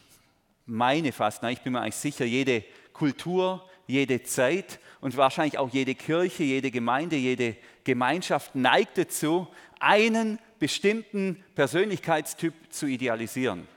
[0.65, 5.69] meine fast, na, ich bin mir eigentlich sicher, jede Kultur, jede Zeit und wahrscheinlich auch
[5.69, 9.47] jede Kirche, jede Gemeinde, jede Gemeinschaft neigt dazu,
[9.79, 13.67] einen bestimmten Persönlichkeitstyp zu idealisieren.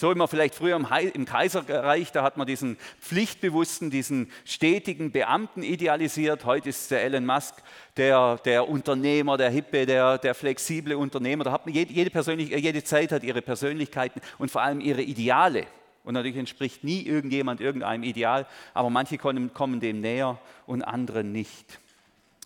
[0.00, 6.46] So immer vielleicht früher im Kaiserreich, da hat man diesen pflichtbewussten, diesen stetigen Beamten idealisiert.
[6.46, 7.56] Heute ist der Elon Musk
[7.98, 11.44] der, der Unternehmer, der Hippe, der, der flexible Unternehmer.
[11.44, 15.02] Da hat man jede, jede, Persönlich jede Zeit hat ihre Persönlichkeiten und vor allem ihre
[15.02, 15.66] Ideale.
[16.02, 21.24] Und natürlich entspricht nie irgendjemand irgendeinem Ideal, aber manche kommen, kommen dem näher und andere
[21.24, 21.78] nicht.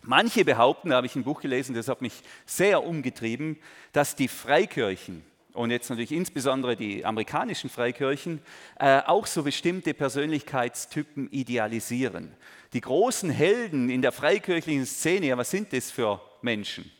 [0.02, 2.14] Manche behaupten, da habe ich ein Buch gelesen, das hat mich
[2.46, 3.58] sehr umgetrieben,
[3.92, 5.22] dass die Freikirchen,
[5.54, 8.42] und jetzt natürlich insbesondere die amerikanischen Freikirchen,
[8.78, 12.34] äh, auch so bestimmte Persönlichkeitstypen idealisieren.
[12.72, 16.90] Die großen Helden in der freikirchlichen Szene, ja, was sind das für Menschen?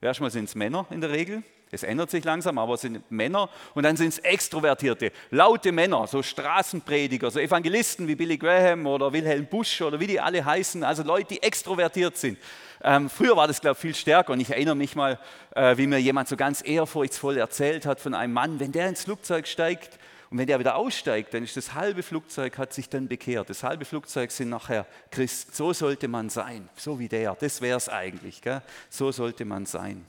[0.00, 3.50] Erstmal sind es Männer in der Regel, es ändert sich langsam, aber es sind Männer
[3.74, 9.12] und dann sind es Extrovertierte, laute Männer, so Straßenprediger, so Evangelisten wie Billy Graham oder
[9.12, 12.38] Wilhelm Busch oder wie die alle heißen, also Leute, die extrovertiert sind.
[12.82, 15.18] Ähm, früher war das, glaube ich, viel stärker und ich erinnere mich mal,
[15.54, 19.04] äh, wie mir jemand so ganz ehrfurchtsvoll erzählt hat von einem Mann, wenn der ins
[19.04, 19.98] Flugzeug steigt
[20.30, 23.48] und wenn der wieder aussteigt, dann ist das halbe Flugzeug, hat sich dann bekehrt.
[23.48, 25.52] Das halbe Flugzeug sind nachher Christen.
[25.54, 27.34] So sollte man sein, so wie der.
[27.34, 28.42] Das wäre es eigentlich.
[28.42, 28.60] Gell?
[28.90, 30.04] So sollte man sein.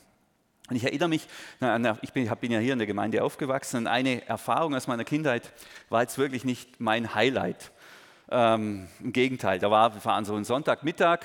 [0.70, 1.28] Und ich erinnere mich,
[2.02, 5.52] ich bin, ja hier in der Gemeinde aufgewachsen und eine Erfahrung aus meiner Kindheit
[5.90, 7.72] war jetzt wirklich nicht mein Highlight.
[8.30, 11.22] Ähm, Im Gegenteil, da war, wir waren so ein Sonntagmittag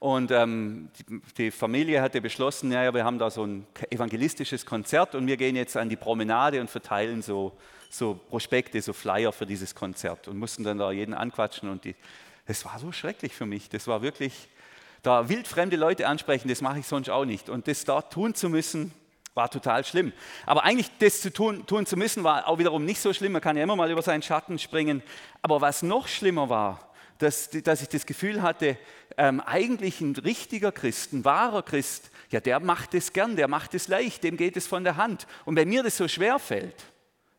[0.00, 0.90] und ähm,
[1.36, 5.56] die, Familie hatte beschlossen, ja, wir haben da so ein evangelistisches Konzert und wir gehen
[5.56, 7.56] jetzt an die Promenade und verteilen so,
[7.90, 11.96] so Prospekte, so Flyer für dieses Konzert und mussten dann da jeden anquatschen und die,
[12.46, 13.68] das war so schrecklich für mich.
[13.70, 14.48] Das war wirklich
[15.02, 17.48] da wildfremde Leute ansprechen, das mache ich sonst auch nicht.
[17.48, 18.92] Und das da tun zu müssen,
[19.34, 20.12] war total schlimm.
[20.46, 23.32] Aber eigentlich das zu tun, tun zu müssen, war auch wiederum nicht so schlimm.
[23.32, 25.02] Man kann ja immer mal über seinen Schatten springen.
[25.42, 26.87] Aber was noch schlimmer war,
[27.18, 28.78] dass, dass ich das Gefühl hatte,
[29.16, 33.74] ähm, eigentlich ein richtiger Christ, ein wahrer Christ, ja, der macht es gern, der macht
[33.74, 35.26] es leicht, dem geht es von der Hand.
[35.44, 36.84] Und wenn mir das so schwer fällt,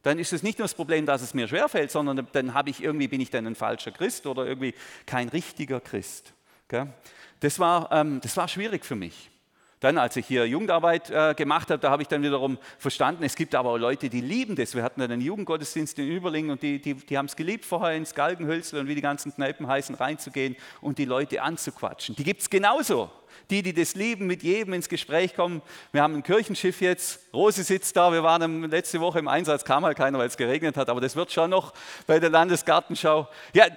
[0.04, 2.70] dann ist es nicht nur das Problem, dass es mir schwer fällt, sondern dann habe
[2.70, 4.74] ich irgendwie bin ich dann ein falscher Christ oder irgendwie
[5.06, 6.34] kein richtiger Christ.
[7.40, 9.30] Das war, ähm, das war schwierig für mich.
[9.80, 13.36] Dann, als ich hier Jugendarbeit äh, gemacht habe, da habe ich dann wiederum verstanden, es
[13.36, 14.76] gibt aber auch Leute, die lieben das.
[14.76, 17.96] Wir hatten dann einen Jugendgottesdienst in Überlingen und die, die, die haben es geliebt, vorher
[17.96, 22.16] ins Galgenhölzl und wie die ganzen Kneipen heißen, reinzugehen und die Leute anzuquatschen.
[22.16, 23.10] Die gibt es genauso.
[23.52, 25.62] Die, die das lieben, mit jedem ins Gespräch kommen.
[25.94, 29.86] Wir haben ein Kirchenschiff jetzt, Rose sitzt da, wir waren letzte Woche im Einsatz, kam
[29.86, 31.74] halt keiner, weil es geregnet hat, aber das wird schon noch
[32.06, 33.30] bei der Landesgartenschau.
[33.54, 33.68] Ja,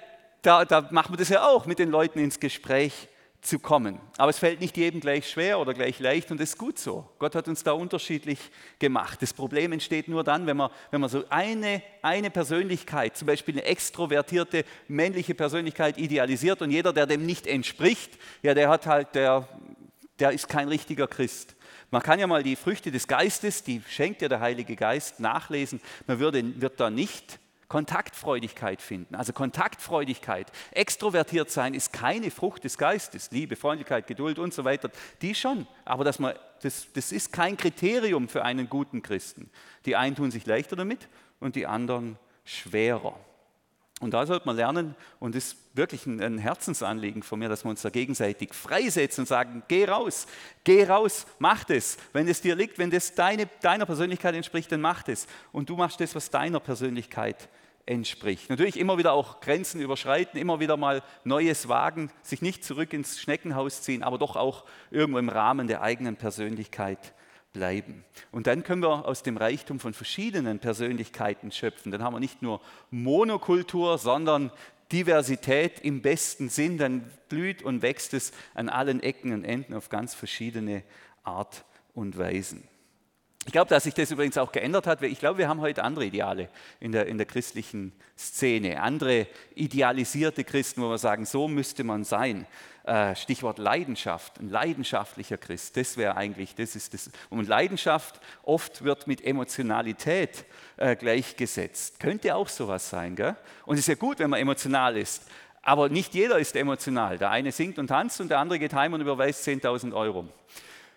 [0.41, 3.07] da, da machen wir das ja auch, mit den Leuten ins Gespräch
[3.43, 3.99] zu kommen.
[4.17, 7.09] Aber es fällt nicht jedem gleich schwer oder gleich leicht und das ist gut so.
[7.19, 8.39] Gott hat uns da unterschiedlich
[8.79, 9.21] gemacht.
[9.21, 13.55] Das Problem entsteht nur dann, wenn man, wenn man so eine, eine Persönlichkeit, zum Beispiel
[13.55, 19.13] eine extrovertierte männliche Persönlichkeit idealisiert und jeder, der dem nicht entspricht, ja, der hat halt,
[19.15, 19.47] der,
[20.19, 21.55] der ist kein richtiger Christ.
[21.91, 25.79] Man kann ja mal die Früchte des Geistes, die schenkt ja der Heilige Geist, nachlesen.
[26.07, 27.39] Man würde, wird da nicht
[27.73, 29.15] Kontaktfreudigkeit finden.
[29.15, 33.31] Also Kontaktfreudigkeit, extrovertiert sein ist keine Frucht des Geistes.
[33.31, 34.91] Liebe, Freundlichkeit, Geduld und so weiter,
[35.23, 35.65] die schon.
[35.83, 39.49] Aber dass man, das, das ist kein Kriterium für einen guten Christen.
[39.87, 41.07] Die einen tun sich leichter damit
[41.39, 43.19] und die anderen schwerer.
[44.01, 47.71] Und da sollte man lernen, und das ist wirklich ein Herzensanliegen von mir, dass wir
[47.71, 50.27] uns da gegenseitig freisetzen und sagen, geh raus,
[50.63, 51.97] geh raus, mach das.
[52.11, 55.25] Wenn es dir liegt, wenn das deine, deiner Persönlichkeit entspricht, dann mach das.
[55.51, 58.49] Und du machst das, was deiner Persönlichkeit entspricht entspricht.
[58.49, 63.19] Natürlich immer wieder auch Grenzen überschreiten, immer wieder mal Neues wagen, sich nicht zurück ins
[63.19, 67.13] Schneckenhaus ziehen, aber doch auch irgendwo im Rahmen der eigenen Persönlichkeit
[67.51, 68.03] bleiben.
[68.31, 71.91] Und dann können wir aus dem Reichtum von verschiedenen Persönlichkeiten schöpfen.
[71.91, 74.51] Dann haben wir nicht nur Monokultur, sondern
[74.91, 76.77] Diversität im besten Sinn.
[76.77, 80.83] Dann blüht und wächst es an allen Ecken und Enden auf ganz verschiedene
[81.23, 82.67] Art und Weisen.
[83.45, 85.01] Ich glaube, dass sich das übrigens auch geändert hat.
[85.01, 86.47] Ich glaube, wir haben heute andere Ideale
[86.79, 88.81] in der, in der christlichen Szene.
[88.81, 92.47] Andere idealisierte Christen, wo wir sagen, so müsste man sein.
[92.85, 97.09] Äh, Stichwort Leidenschaft, ein leidenschaftlicher Christ, das wäre eigentlich, das ist das.
[97.29, 100.45] Und Leidenschaft oft wird mit Emotionalität
[100.77, 101.99] äh, gleichgesetzt.
[101.99, 103.35] Könnte auch sowas sein, gell?
[103.65, 105.23] Und es ist ja gut, wenn man emotional ist.
[105.61, 107.17] Aber nicht jeder ist emotional.
[107.17, 110.27] Der eine singt und tanzt und der andere geht heim und überweist 10.000 Euro.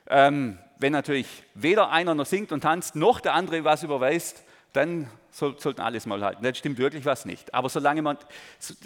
[0.08, 5.08] Ähm, wenn natürlich weder einer noch singt und tanzt, noch der andere was überweist, dann
[5.30, 6.42] soll, sollten alles mal halten.
[6.42, 7.54] Dann stimmt wirklich was nicht.
[7.54, 8.18] Aber solange man,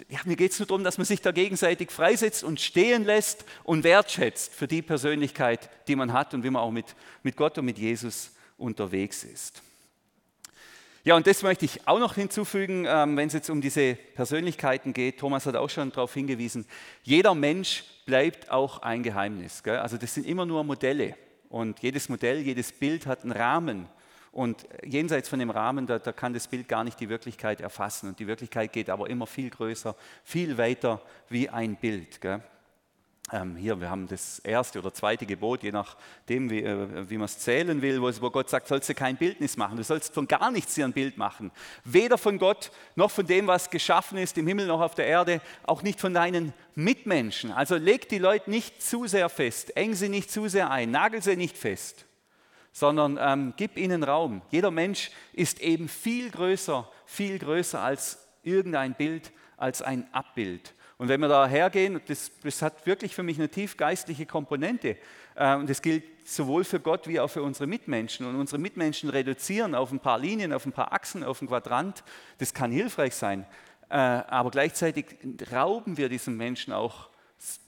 [0.09, 3.45] ja, mir geht es nur darum, dass man sich da gegenseitig freisetzt und stehen lässt
[3.63, 7.57] und wertschätzt für die Persönlichkeit, die man hat und wie man auch mit, mit Gott
[7.57, 9.61] und mit Jesus unterwegs ist.
[11.03, 14.93] Ja, und das möchte ich auch noch hinzufügen, ähm, wenn es jetzt um diese Persönlichkeiten
[14.93, 15.19] geht.
[15.19, 16.67] Thomas hat auch schon darauf hingewiesen,
[17.01, 19.63] jeder Mensch bleibt auch ein Geheimnis.
[19.63, 19.77] Gell?
[19.77, 21.15] Also das sind immer nur Modelle.
[21.51, 23.87] Und jedes Modell, jedes Bild hat einen Rahmen.
[24.31, 28.07] Und jenseits von dem Rahmen, da, da, kann das Bild gar nicht die Wirklichkeit erfassen.
[28.07, 32.21] Und die Wirklichkeit geht aber immer viel größer, viel weiter wie ein Bild.
[32.21, 32.41] Gell?
[33.33, 37.25] Ähm, hier, wir haben das erste oder zweite Gebot, je nachdem, wie, äh, wie man
[37.25, 39.77] es zählen will, wo, Gott sagt, sollst du kein Bildnis machen.
[39.77, 41.49] Du sollst von gar nichts dir ein Bild machen.
[41.85, 45.39] Weder von Gott, noch von dem, was geschaffen ist, im Himmel noch auf der Erde,
[45.63, 47.51] auch nicht von deinen Mitmenschen.
[47.51, 51.21] Also leg die Leute nicht zu sehr fest, eng sie nicht zu sehr ein, nagel
[51.21, 52.05] sie nicht fest,
[52.73, 54.41] sondern ähm, gib ihnen Raum.
[54.49, 60.73] Jeder Mensch ist eben viel größer, viel größer als irgendein Bild, als ein Abbild.
[61.01, 64.97] Und wenn wir da hergehen, das, das hat wirklich für mich eine tief geistliche Komponente.
[65.33, 68.23] Äh, und das gilt sowohl für Gott wie auch für unsere Mitmenschen.
[68.27, 72.03] Und unsere Mitmenschen reduzieren auf ein paar Linien, auf ein paar Achsen, auf ein Quadrant,
[72.37, 73.47] das kann hilfreich sein.
[73.89, 75.07] Äh, aber gleichzeitig
[75.51, 77.09] rauben wir diesem Menschen auch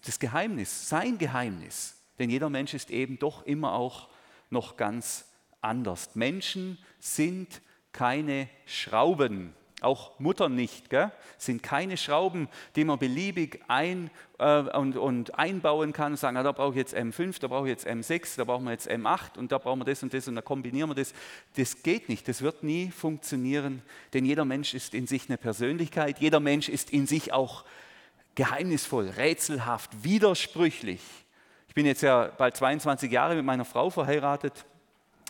[0.06, 1.96] das Geheimnis, sein Geheimnis.
[2.20, 4.10] Denn jeder Mensch ist eben doch immer auch
[4.52, 5.26] noch ganz
[5.60, 6.14] anders.
[6.14, 7.62] Menschen sind
[7.94, 11.12] keine Schrauben, auch Muttern nicht, gell?
[11.38, 16.44] sind keine Schrauben, die man beliebig ein, äh, und, und, einbauen kann und sagen, ah,
[16.44, 19.38] da brauche ich jetzt M5, da brauche ich jetzt M6, da brauchen wir jetzt M8
[19.38, 21.14] und da brauchen wir das und das und da kombinieren wir das.
[21.56, 23.82] Das geht nicht, das wird nie funktionieren,
[24.14, 27.64] denn jeder Mensch ist in sich eine Persönlichkeit, jeder Mensch ist in sich auch
[28.36, 31.02] geheimnisvoll, rätselhaft, widersprüchlich.
[31.68, 34.66] Ich bin jetzt ja bald 22 Jahre mit meiner Frau verheiratet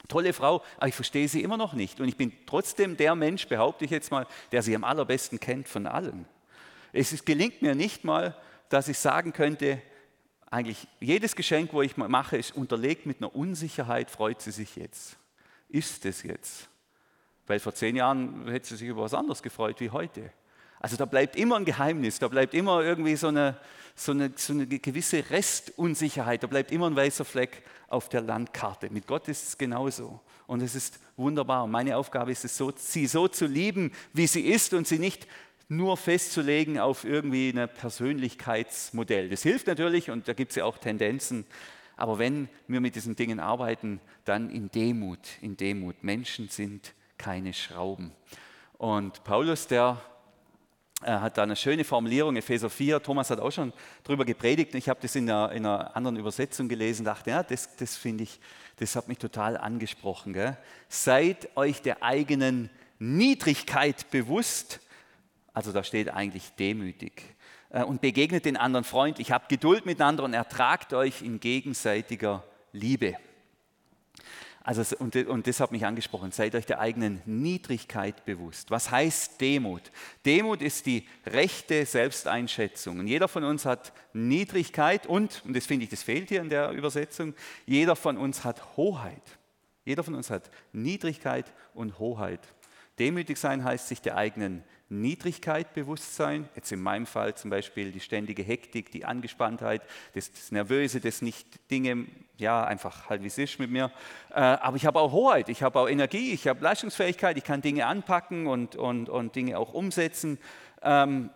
[0.07, 1.99] Tolle Frau, aber ich verstehe sie immer noch nicht.
[2.01, 5.67] Und ich bin trotzdem der Mensch, behaupte ich jetzt mal, der sie am allerbesten kennt
[5.67, 6.25] von allen.
[6.91, 8.35] Es gelingt mir nicht mal,
[8.69, 9.81] dass ich sagen könnte,
[10.51, 15.17] eigentlich jedes Geschenk, wo ich mache, ist unterlegt mit einer Unsicherheit, freut sie sich jetzt.
[15.69, 16.69] Ist es jetzt?
[17.47, 20.31] Weil vor zehn Jahren hätte sie sich über was anderes gefreut wie heute.
[20.83, 23.57] Also da bleibt immer ein Geheimnis, da bleibt immer irgendwie so eine,
[23.95, 28.89] so eine, so eine gewisse Restunsicherheit, da bleibt immer ein weißer Fleck auf der Landkarte.
[28.89, 30.19] Mit Gott ist es genauso.
[30.45, 31.67] Und es ist wunderbar.
[31.67, 35.25] Meine Aufgabe ist es, so, sie so zu lieben, wie sie ist und sie nicht
[35.69, 39.29] nur festzulegen auf irgendwie ein Persönlichkeitsmodell.
[39.29, 41.45] Das hilft natürlich und da gibt es ja auch Tendenzen.
[41.95, 46.03] Aber wenn wir mit diesen Dingen arbeiten, dann in Demut, in Demut.
[46.03, 48.11] Menschen sind keine Schrauben.
[48.77, 50.01] Und Paulus, der
[51.05, 53.01] er hat da eine schöne Formulierung, Epheser 4.
[53.01, 54.73] Thomas hat auch schon darüber gepredigt.
[54.75, 58.23] Ich habe das in einer, in einer, anderen Übersetzung gelesen, dachte, ja, das, das finde
[58.23, 58.39] ich,
[58.77, 60.33] das hat mich total angesprochen.
[60.33, 60.57] Gell?
[60.89, 64.79] Seid euch der eigenen Niedrigkeit bewusst.
[65.53, 67.23] Also da steht eigentlich demütig.
[67.69, 73.15] äh, und begegnet den anderen freundlich, habt Geduld miteinander und ertragt euch in gegenseitiger Liebe.
[74.65, 78.71] Also, und, und das hat mich angesprochen, seid euch der eigenen Niedrigkeit bewusst.
[78.71, 79.91] Was heißt Demut?
[80.25, 82.99] Demut ist die rechte Selbsteinschätzung.
[82.99, 86.47] Und jeder von uns hat Niedrigkeit und, und das finde ich, das fehlt hier in
[86.47, 87.33] der Übersetzung,
[87.65, 89.37] jeder von uns hat Hoheit.
[89.83, 92.39] Jeder von uns hat Niedrigkeit und Hoheit.
[92.99, 94.63] Demütig sein heißt sich der eigenen
[95.01, 96.47] Niedrigkeit bewusst sein.
[96.55, 99.81] Jetzt in meinem Fall zum Beispiel die ständige Hektik, die Angespanntheit,
[100.13, 102.05] das, das Nervöse, das nicht Dinge,
[102.37, 103.91] ja, einfach halt wie es ist mit mir.
[104.31, 107.61] Äh, aber ich habe auch Hoheit, ich habe auch Energie, ich habe Leistungsfähigkeit, ich kann
[107.61, 110.37] Dinge anpacken und, und, und Dinge auch umsetzen.
[110.81, 111.29] Ähm,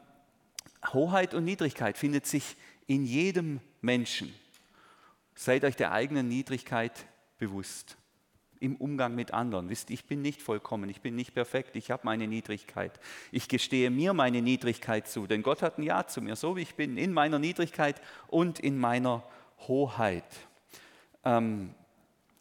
[0.94, 2.56] Hoheit und Niedrigkeit findet sich
[2.86, 4.34] in jedem Menschen.
[5.36, 6.94] Seid euch der eigenen Niedrigkeit
[7.38, 7.98] bewusst
[8.60, 9.70] im Umgang mit anderen.
[9.70, 13.00] Wisst, ich bin nicht vollkommen, ich bin nicht perfekt, ich habe meine Niedrigkeit.
[13.32, 16.62] Ich gestehe mir meine Niedrigkeit zu, denn Gott hat ein Ja zu mir, so wie
[16.62, 19.24] ich bin, in meiner Niedrigkeit und in meiner
[19.68, 20.26] Hoheit.
[21.24, 21.74] Ähm,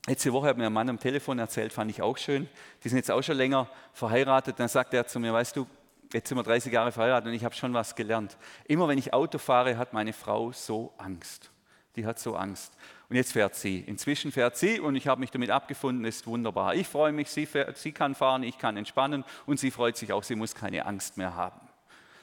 [0.07, 2.49] letzte Woche hat mir ein Mann am Telefon erzählt, fand ich auch schön.
[2.85, 4.59] Die sind jetzt auch schon länger verheiratet.
[4.59, 5.67] Dann sagt er zu mir, weißt du,
[6.13, 8.37] jetzt sind wir 30 Jahre verheiratet und ich habe schon was gelernt.
[8.67, 11.51] Immer wenn ich Auto fahre, hat meine Frau so Angst.
[11.97, 12.73] Die hat so Angst.
[13.09, 13.81] Und jetzt fährt sie.
[13.81, 16.75] Inzwischen fährt sie und ich habe mich damit abgefunden, ist wunderbar.
[16.75, 20.13] Ich freue mich, sie, fährt, sie kann fahren, ich kann entspannen und sie freut sich
[20.13, 21.61] auch, sie muss keine Angst mehr haben.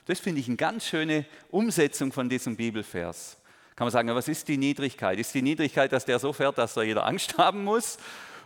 [0.06, 3.38] Das finde ich eine ganz schöne Umsetzung von diesem Bibelvers.
[3.76, 5.18] Kann man sagen, was ist die Niedrigkeit?
[5.18, 7.98] Ist die Niedrigkeit, dass der so fährt, dass da jeder Angst haben muss?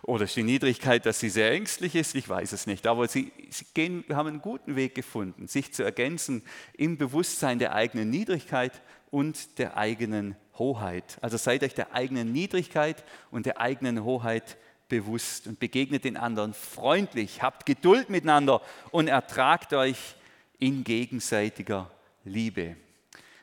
[0.03, 2.15] Oder ist die Niedrigkeit, dass sie sehr ängstlich ist?
[2.15, 2.88] Ich weiß es nicht.
[2.88, 6.43] Aber sie, sie gehen, haben einen guten Weg gefunden, sich zu ergänzen
[6.78, 8.71] im Bewusstsein der eigenen Niedrigkeit
[9.12, 11.18] und der eigenen Hoheit.
[11.22, 14.58] Also seid euch der eigenen Niedrigkeit und der eigenen Hoheit
[14.89, 20.16] bewusst und begegnet den anderen freundlich, habt Geduld miteinander und ertragt euch
[20.60, 21.91] in gegenseitiger
[22.24, 22.76] Liebe.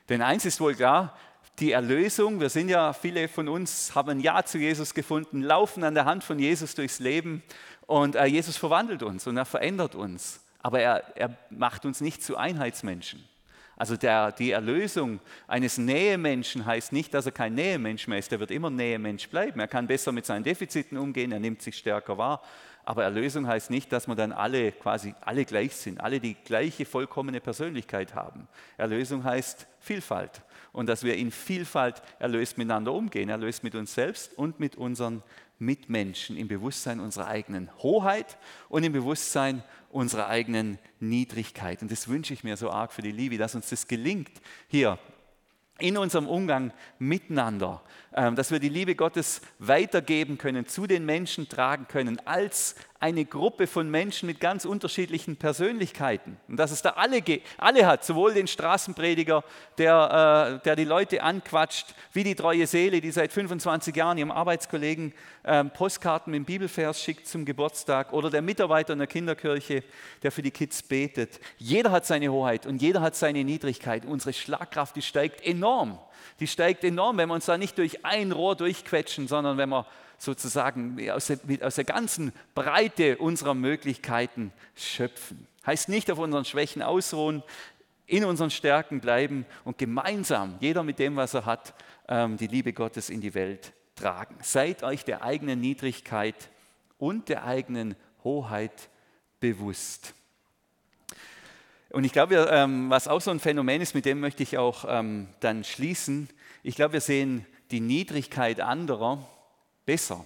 [0.09, 1.17] Denn eins ist wohl klar,
[1.59, 5.83] die Erlösung, wir sind ja, viele von uns haben ein Ja zu Jesus gefunden, laufen
[5.83, 7.43] an der Hand von Jesus durchs Leben
[7.87, 10.41] und äh, Jesus verwandelt uns und er verändert uns.
[10.61, 13.23] Aber er, er macht uns nicht zu Einheitsmenschen.
[13.77, 18.31] Also der, die Erlösung eines Nähemenschen heißt nicht, dass er kein Nähemensch mehr ist.
[18.31, 19.59] Er wird immer Nähemensch bleiben.
[19.59, 22.41] Er kann besser mit seinen Defiziten umgehen, er nimmt sich stärker wahr.
[22.85, 26.85] Aber Erlösung heißt nicht, dass wir dann alle quasi alle gleich sind, alle die gleiche
[26.85, 28.47] vollkommene Persönlichkeit haben.
[28.77, 34.37] Erlösung heißt Vielfalt und dass wir in Vielfalt erlöst miteinander umgehen, erlöst mit uns selbst
[34.37, 35.23] und mit unseren
[35.59, 38.37] Mitmenschen im Bewusstsein unserer eigenen Hoheit
[38.69, 41.81] und im Bewusstsein unserer eigenen Niedrigkeit.
[41.81, 44.31] Und das wünsche ich mir so arg für die Liebe, dass uns das gelingt,
[44.67, 44.99] hier
[45.79, 47.81] in unserem Umgang miteinander,
[48.15, 53.67] dass wir die Liebe Gottes weitergeben können, zu den Menschen tragen können, als eine Gruppe
[53.67, 56.37] von Menschen mit ganz unterschiedlichen Persönlichkeiten.
[56.47, 57.21] Und dass es da alle,
[57.57, 59.43] alle hat, sowohl den Straßenprediger,
[59.77, 64.31] der, äh, der die Leute anquatscht, wie die treue Seele, die seit 25 Jahren ihrem
[64.31, 65.13] Arbeitskollegen
[65.43, 69.83] ähm, Postkarten mit Bibelvers schickt zum Geburtstag, oder der Mitarbeiter in der Kinderkirche,
[70.23, 71.39] der für die Kids betet.
[71.57, 74.05] Jeder hat seine Hoheit und jeder hat seine Niedrigkeit.
[74.05, 75.99] Unsere Schlagkraft, die steigt enorm.
[76.39, 79.85] Die steigt enorm, wenn wir uns da nicht durch ein Rohr durchquetschen, sondern wenn wir
[80.17, 85.47] sozusagen aus der, aus der ganzen Breite unserer Möglichkeiten schöpfen.
[85.65, 87.43] Heißt nicht auf unseren Schwächen ausruhen,
[88.07, 91.73] in unseren Stärken bleiben und gemeinsam, jeder mit dem, was er hat,
[92.07, 94.37] ähm, die Liebe Gottes in die Welt tragen.
[94.41, 96.49] Seid euch der eigenen Niedrigkeit
[96.97, 98.89] und der eigenen Hoheit
[99.39, 100.13] bewusst.
[101.95, 104.83] Und ich glaube, ähm, was auch so ein Phänomen ist, mit dem möchte ich auch
[104.85, 106.27] ähm, dann schließen,
[106.61, 109.25] ich glaube, wir sehen die Niedrigkeit anderer
[109.85, 110.25] besser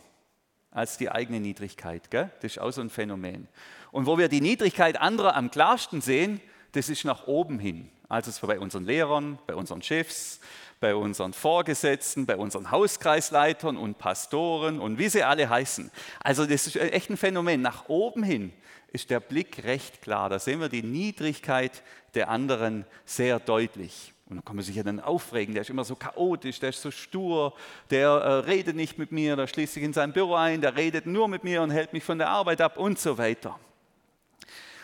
[0.72, 2.10] als die eigene Niedrigkeit.
[2.10, 2.32] Gell?
[2.42, 3.48] Das ist auch so ein Phänomen.
[3.92, 6.42] Und wo wir die Niedrigkeit anderer am klarsten sehen,
[6.72, 7.88] das ist nach oben hin.
[8.08, 10.40] Also bei unseren Lehrern, bei unseren Chefs,
[10.80, 15.92] bei unseren Vorgesetzten, bei unseren Hauskreisleitern und Pastoren und wie sie alle heißen.
[16.20, 17.62] Also das ist echt ein Phänomen.
[17.62, 18.54] Nach oben hin
[18.92, 20.30] ist der Blick recht klar.
[20.30, 21.84] Da sehen wir die Niedrigkeit
[22.14, 24.14] der anderen sehr deutlich.
[24.30, 26.82] Und dann kann man sich ja dann aufregen, der ist immer so chaotisch, der ist
[26.82, 27.56] so stur,
[27.90, 31.08] der äh, redet nicht mit mir, der schließt sich in sein Büro ein, der redet
[31.08, 33.60] nur mit mir und hält mich von der Arbeit ab und so weiter.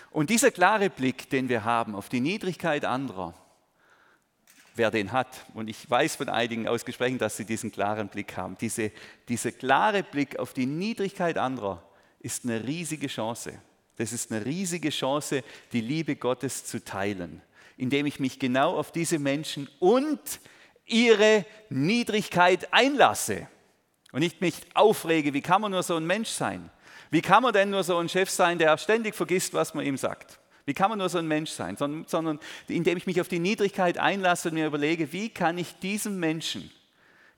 [0.09, 3.35] Und dieser klare Blick, den wir haben auf die Niedrigkeit anderer,
[4.73, 8.35] wer den hat, und ich weiß von einigen aus Gesprächen, dass sie diesen klaren Blick
[8.35, 8.91] haben, diese,
[9.29, 11.83] dieser klare Blick auf die Niedrigkeit anderer
[12.19, 13.59] ist eine riesige Chance.
[13.97, 17.41] Das ist eine riesige Chance, die Liebe Gottes zu teilen
[17.77, 20.19] indem ich mich genau auf diese Menschen und
[20.85, 23.47] ihre Niedrigkeit einlasse
[24.11, 26.69] und nicht mich aufrege, wie kann man nur so ein Mensch sein?
[27.11, 29.97] Wie kann man denn nur so ein Chef sein, der ständig vergisst, was man ihm
[29.97, 30.39] sagt?
[30.65, 31.77] Wie kann man nur so ein Mensch sein?
[31.77, 35.77] Sondern, sondern indem ich mich auf die Niedrigkeit einlasse und mir überlege, wie kann ich
[35.79, 36.71] diesem Menschen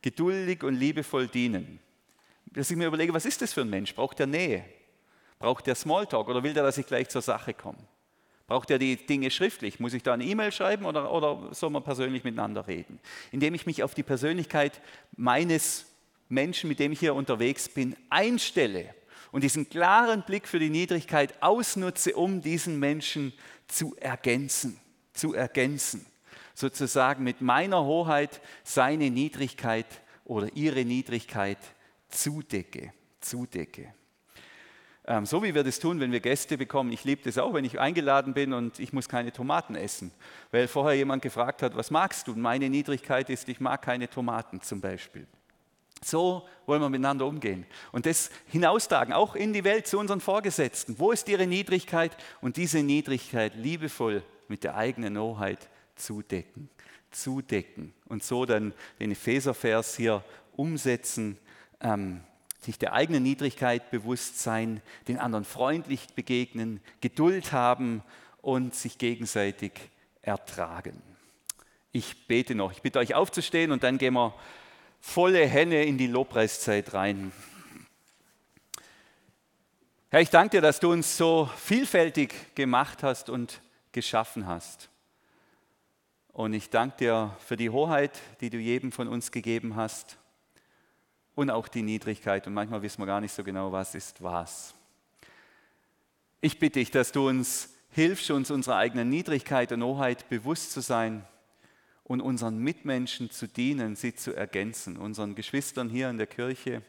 [0.01, 1.79] geduldig und liebevoll dienen?
[2.45, 3.93] Dass ich mir überlege, was ist das für ein Mensch?
[3.93, 4.63] Braucht er Nähe?
[5.39, 7.77] Braucht er Smalltalk oder will der, dass ich gleich zur Sache komme?
[8.47, 9.79] Braucht er die Dinge schriftlich?
[9.79, 12.99] Muss ich da eine E-Mail schreiben oder, oder soll man persönlich miteinander reden?
[13.31, 14.81] Indem ich mich auf die Persönlichkeit
[15.15, 15.85] meines
[16.29, 18.95] Menschen, mit dem ich hier unterwegs bin, einstelle
[19.31, 23.33] und diesen klaren Blick für die Niedrigkeit ausnutze, um diesen Menschen
[23.67, 24.79] zu ergänzen,
[25.13, 26.05] zu ergänzen.
[26.53, 29.85] Sozusagen mit meiner Hoheit seine Niedrigkeit
[30.23, 31.59] oder ihre Niedrigkeit
[32.09, 33.93] zudecke, zudecke.
[35.09, 36.91] Ähm, so wie wir das tun, wenn wir Gäste bekommen.
[36.91, 40.11] Ich liebe das auch, wenn ich eingeladen bin und ich muss keine Tomaten essen,
[40.51, 42.33] weil vorher jemand gefragt hat, was magst du?
[42.33, 45.25] Und meine Niedrigkeit ist, ich mag keine Tomaten zum Beispiel.
[46.03, 50.99] So wollen wir miteinander umgehen und das hinaustragen, auch in die Welt zu unseren Vorgesetzten.
[50.99, 52.15] Wo ist ihre Niedrigkeit?
[52.41, 56.69] Und diese Niedrigkeit liebevoll mit der eigenen Hoheit zudecken,
[57.11, 60.23] zudecken und so dann den Epheservers hier
[60.55, 61.37] umsetzen.
[61.81, 62.21] Ähm,
[62.59, 68.03] sich der eigenen Niedrigkeit bewusst sein, den anderen freundlich begegnen, Geduld haben
[68.41, 69.73] und sich gegenseitig
[70.21, 71.01] ertragen.
[71.91, 72.71] Ich bete noch.
[72.71, 74.33] Ich bitte euch aufzustehen und dann gehen wir
[74.99, 77.31] volle Henne in die Lobpreiszeit rein.
[80.09, 84.89] Herr, ich danke dir, dass du uns so vielfältig gemacht hast und geschaffen hast.
[86.33, 90.17] Und ich danke dir für die Hoheit, die du jedem von uns gegeben hast
[91.37, 92.47] und auch die Niedrigkeit.
[92.47, 94.73] Und manchmal wissen wir gar nicht so genau, was ist was.
[96.41, 100.81] Ich bitte dich, dass du uns hilfst, uns unserer eigenen Niedrigkeit und Hoheit bewusst zu
[100.81, 101.27] sein
[102.03, 106.81] und unseren Mitmenschen zu dienen, sie zu ergänzen, unseren Geschwistern hier in der Kirche,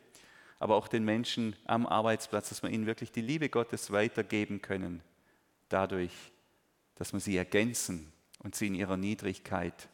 [0.59, 5.03] aber auch den Menschen am Arbeitsplatz, dass wir ihnen wirklich die Liebe Gottes weitergeben können,
[5.69, 6.13] dadurch,
[6.95, 9.91] dass wir sie ergänzen und sie in ihrer Niedrigkeit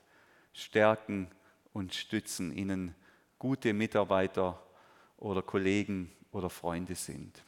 [0.53, 1.29] stärken
[1.73, 2.95] und stützen, ihnen
[3.45, 4.59] gute Mitarbeiter
[5.19, 7.45] oder Kollegen oder Freunde sind.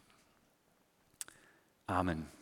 [1.86, 2.35] Amen.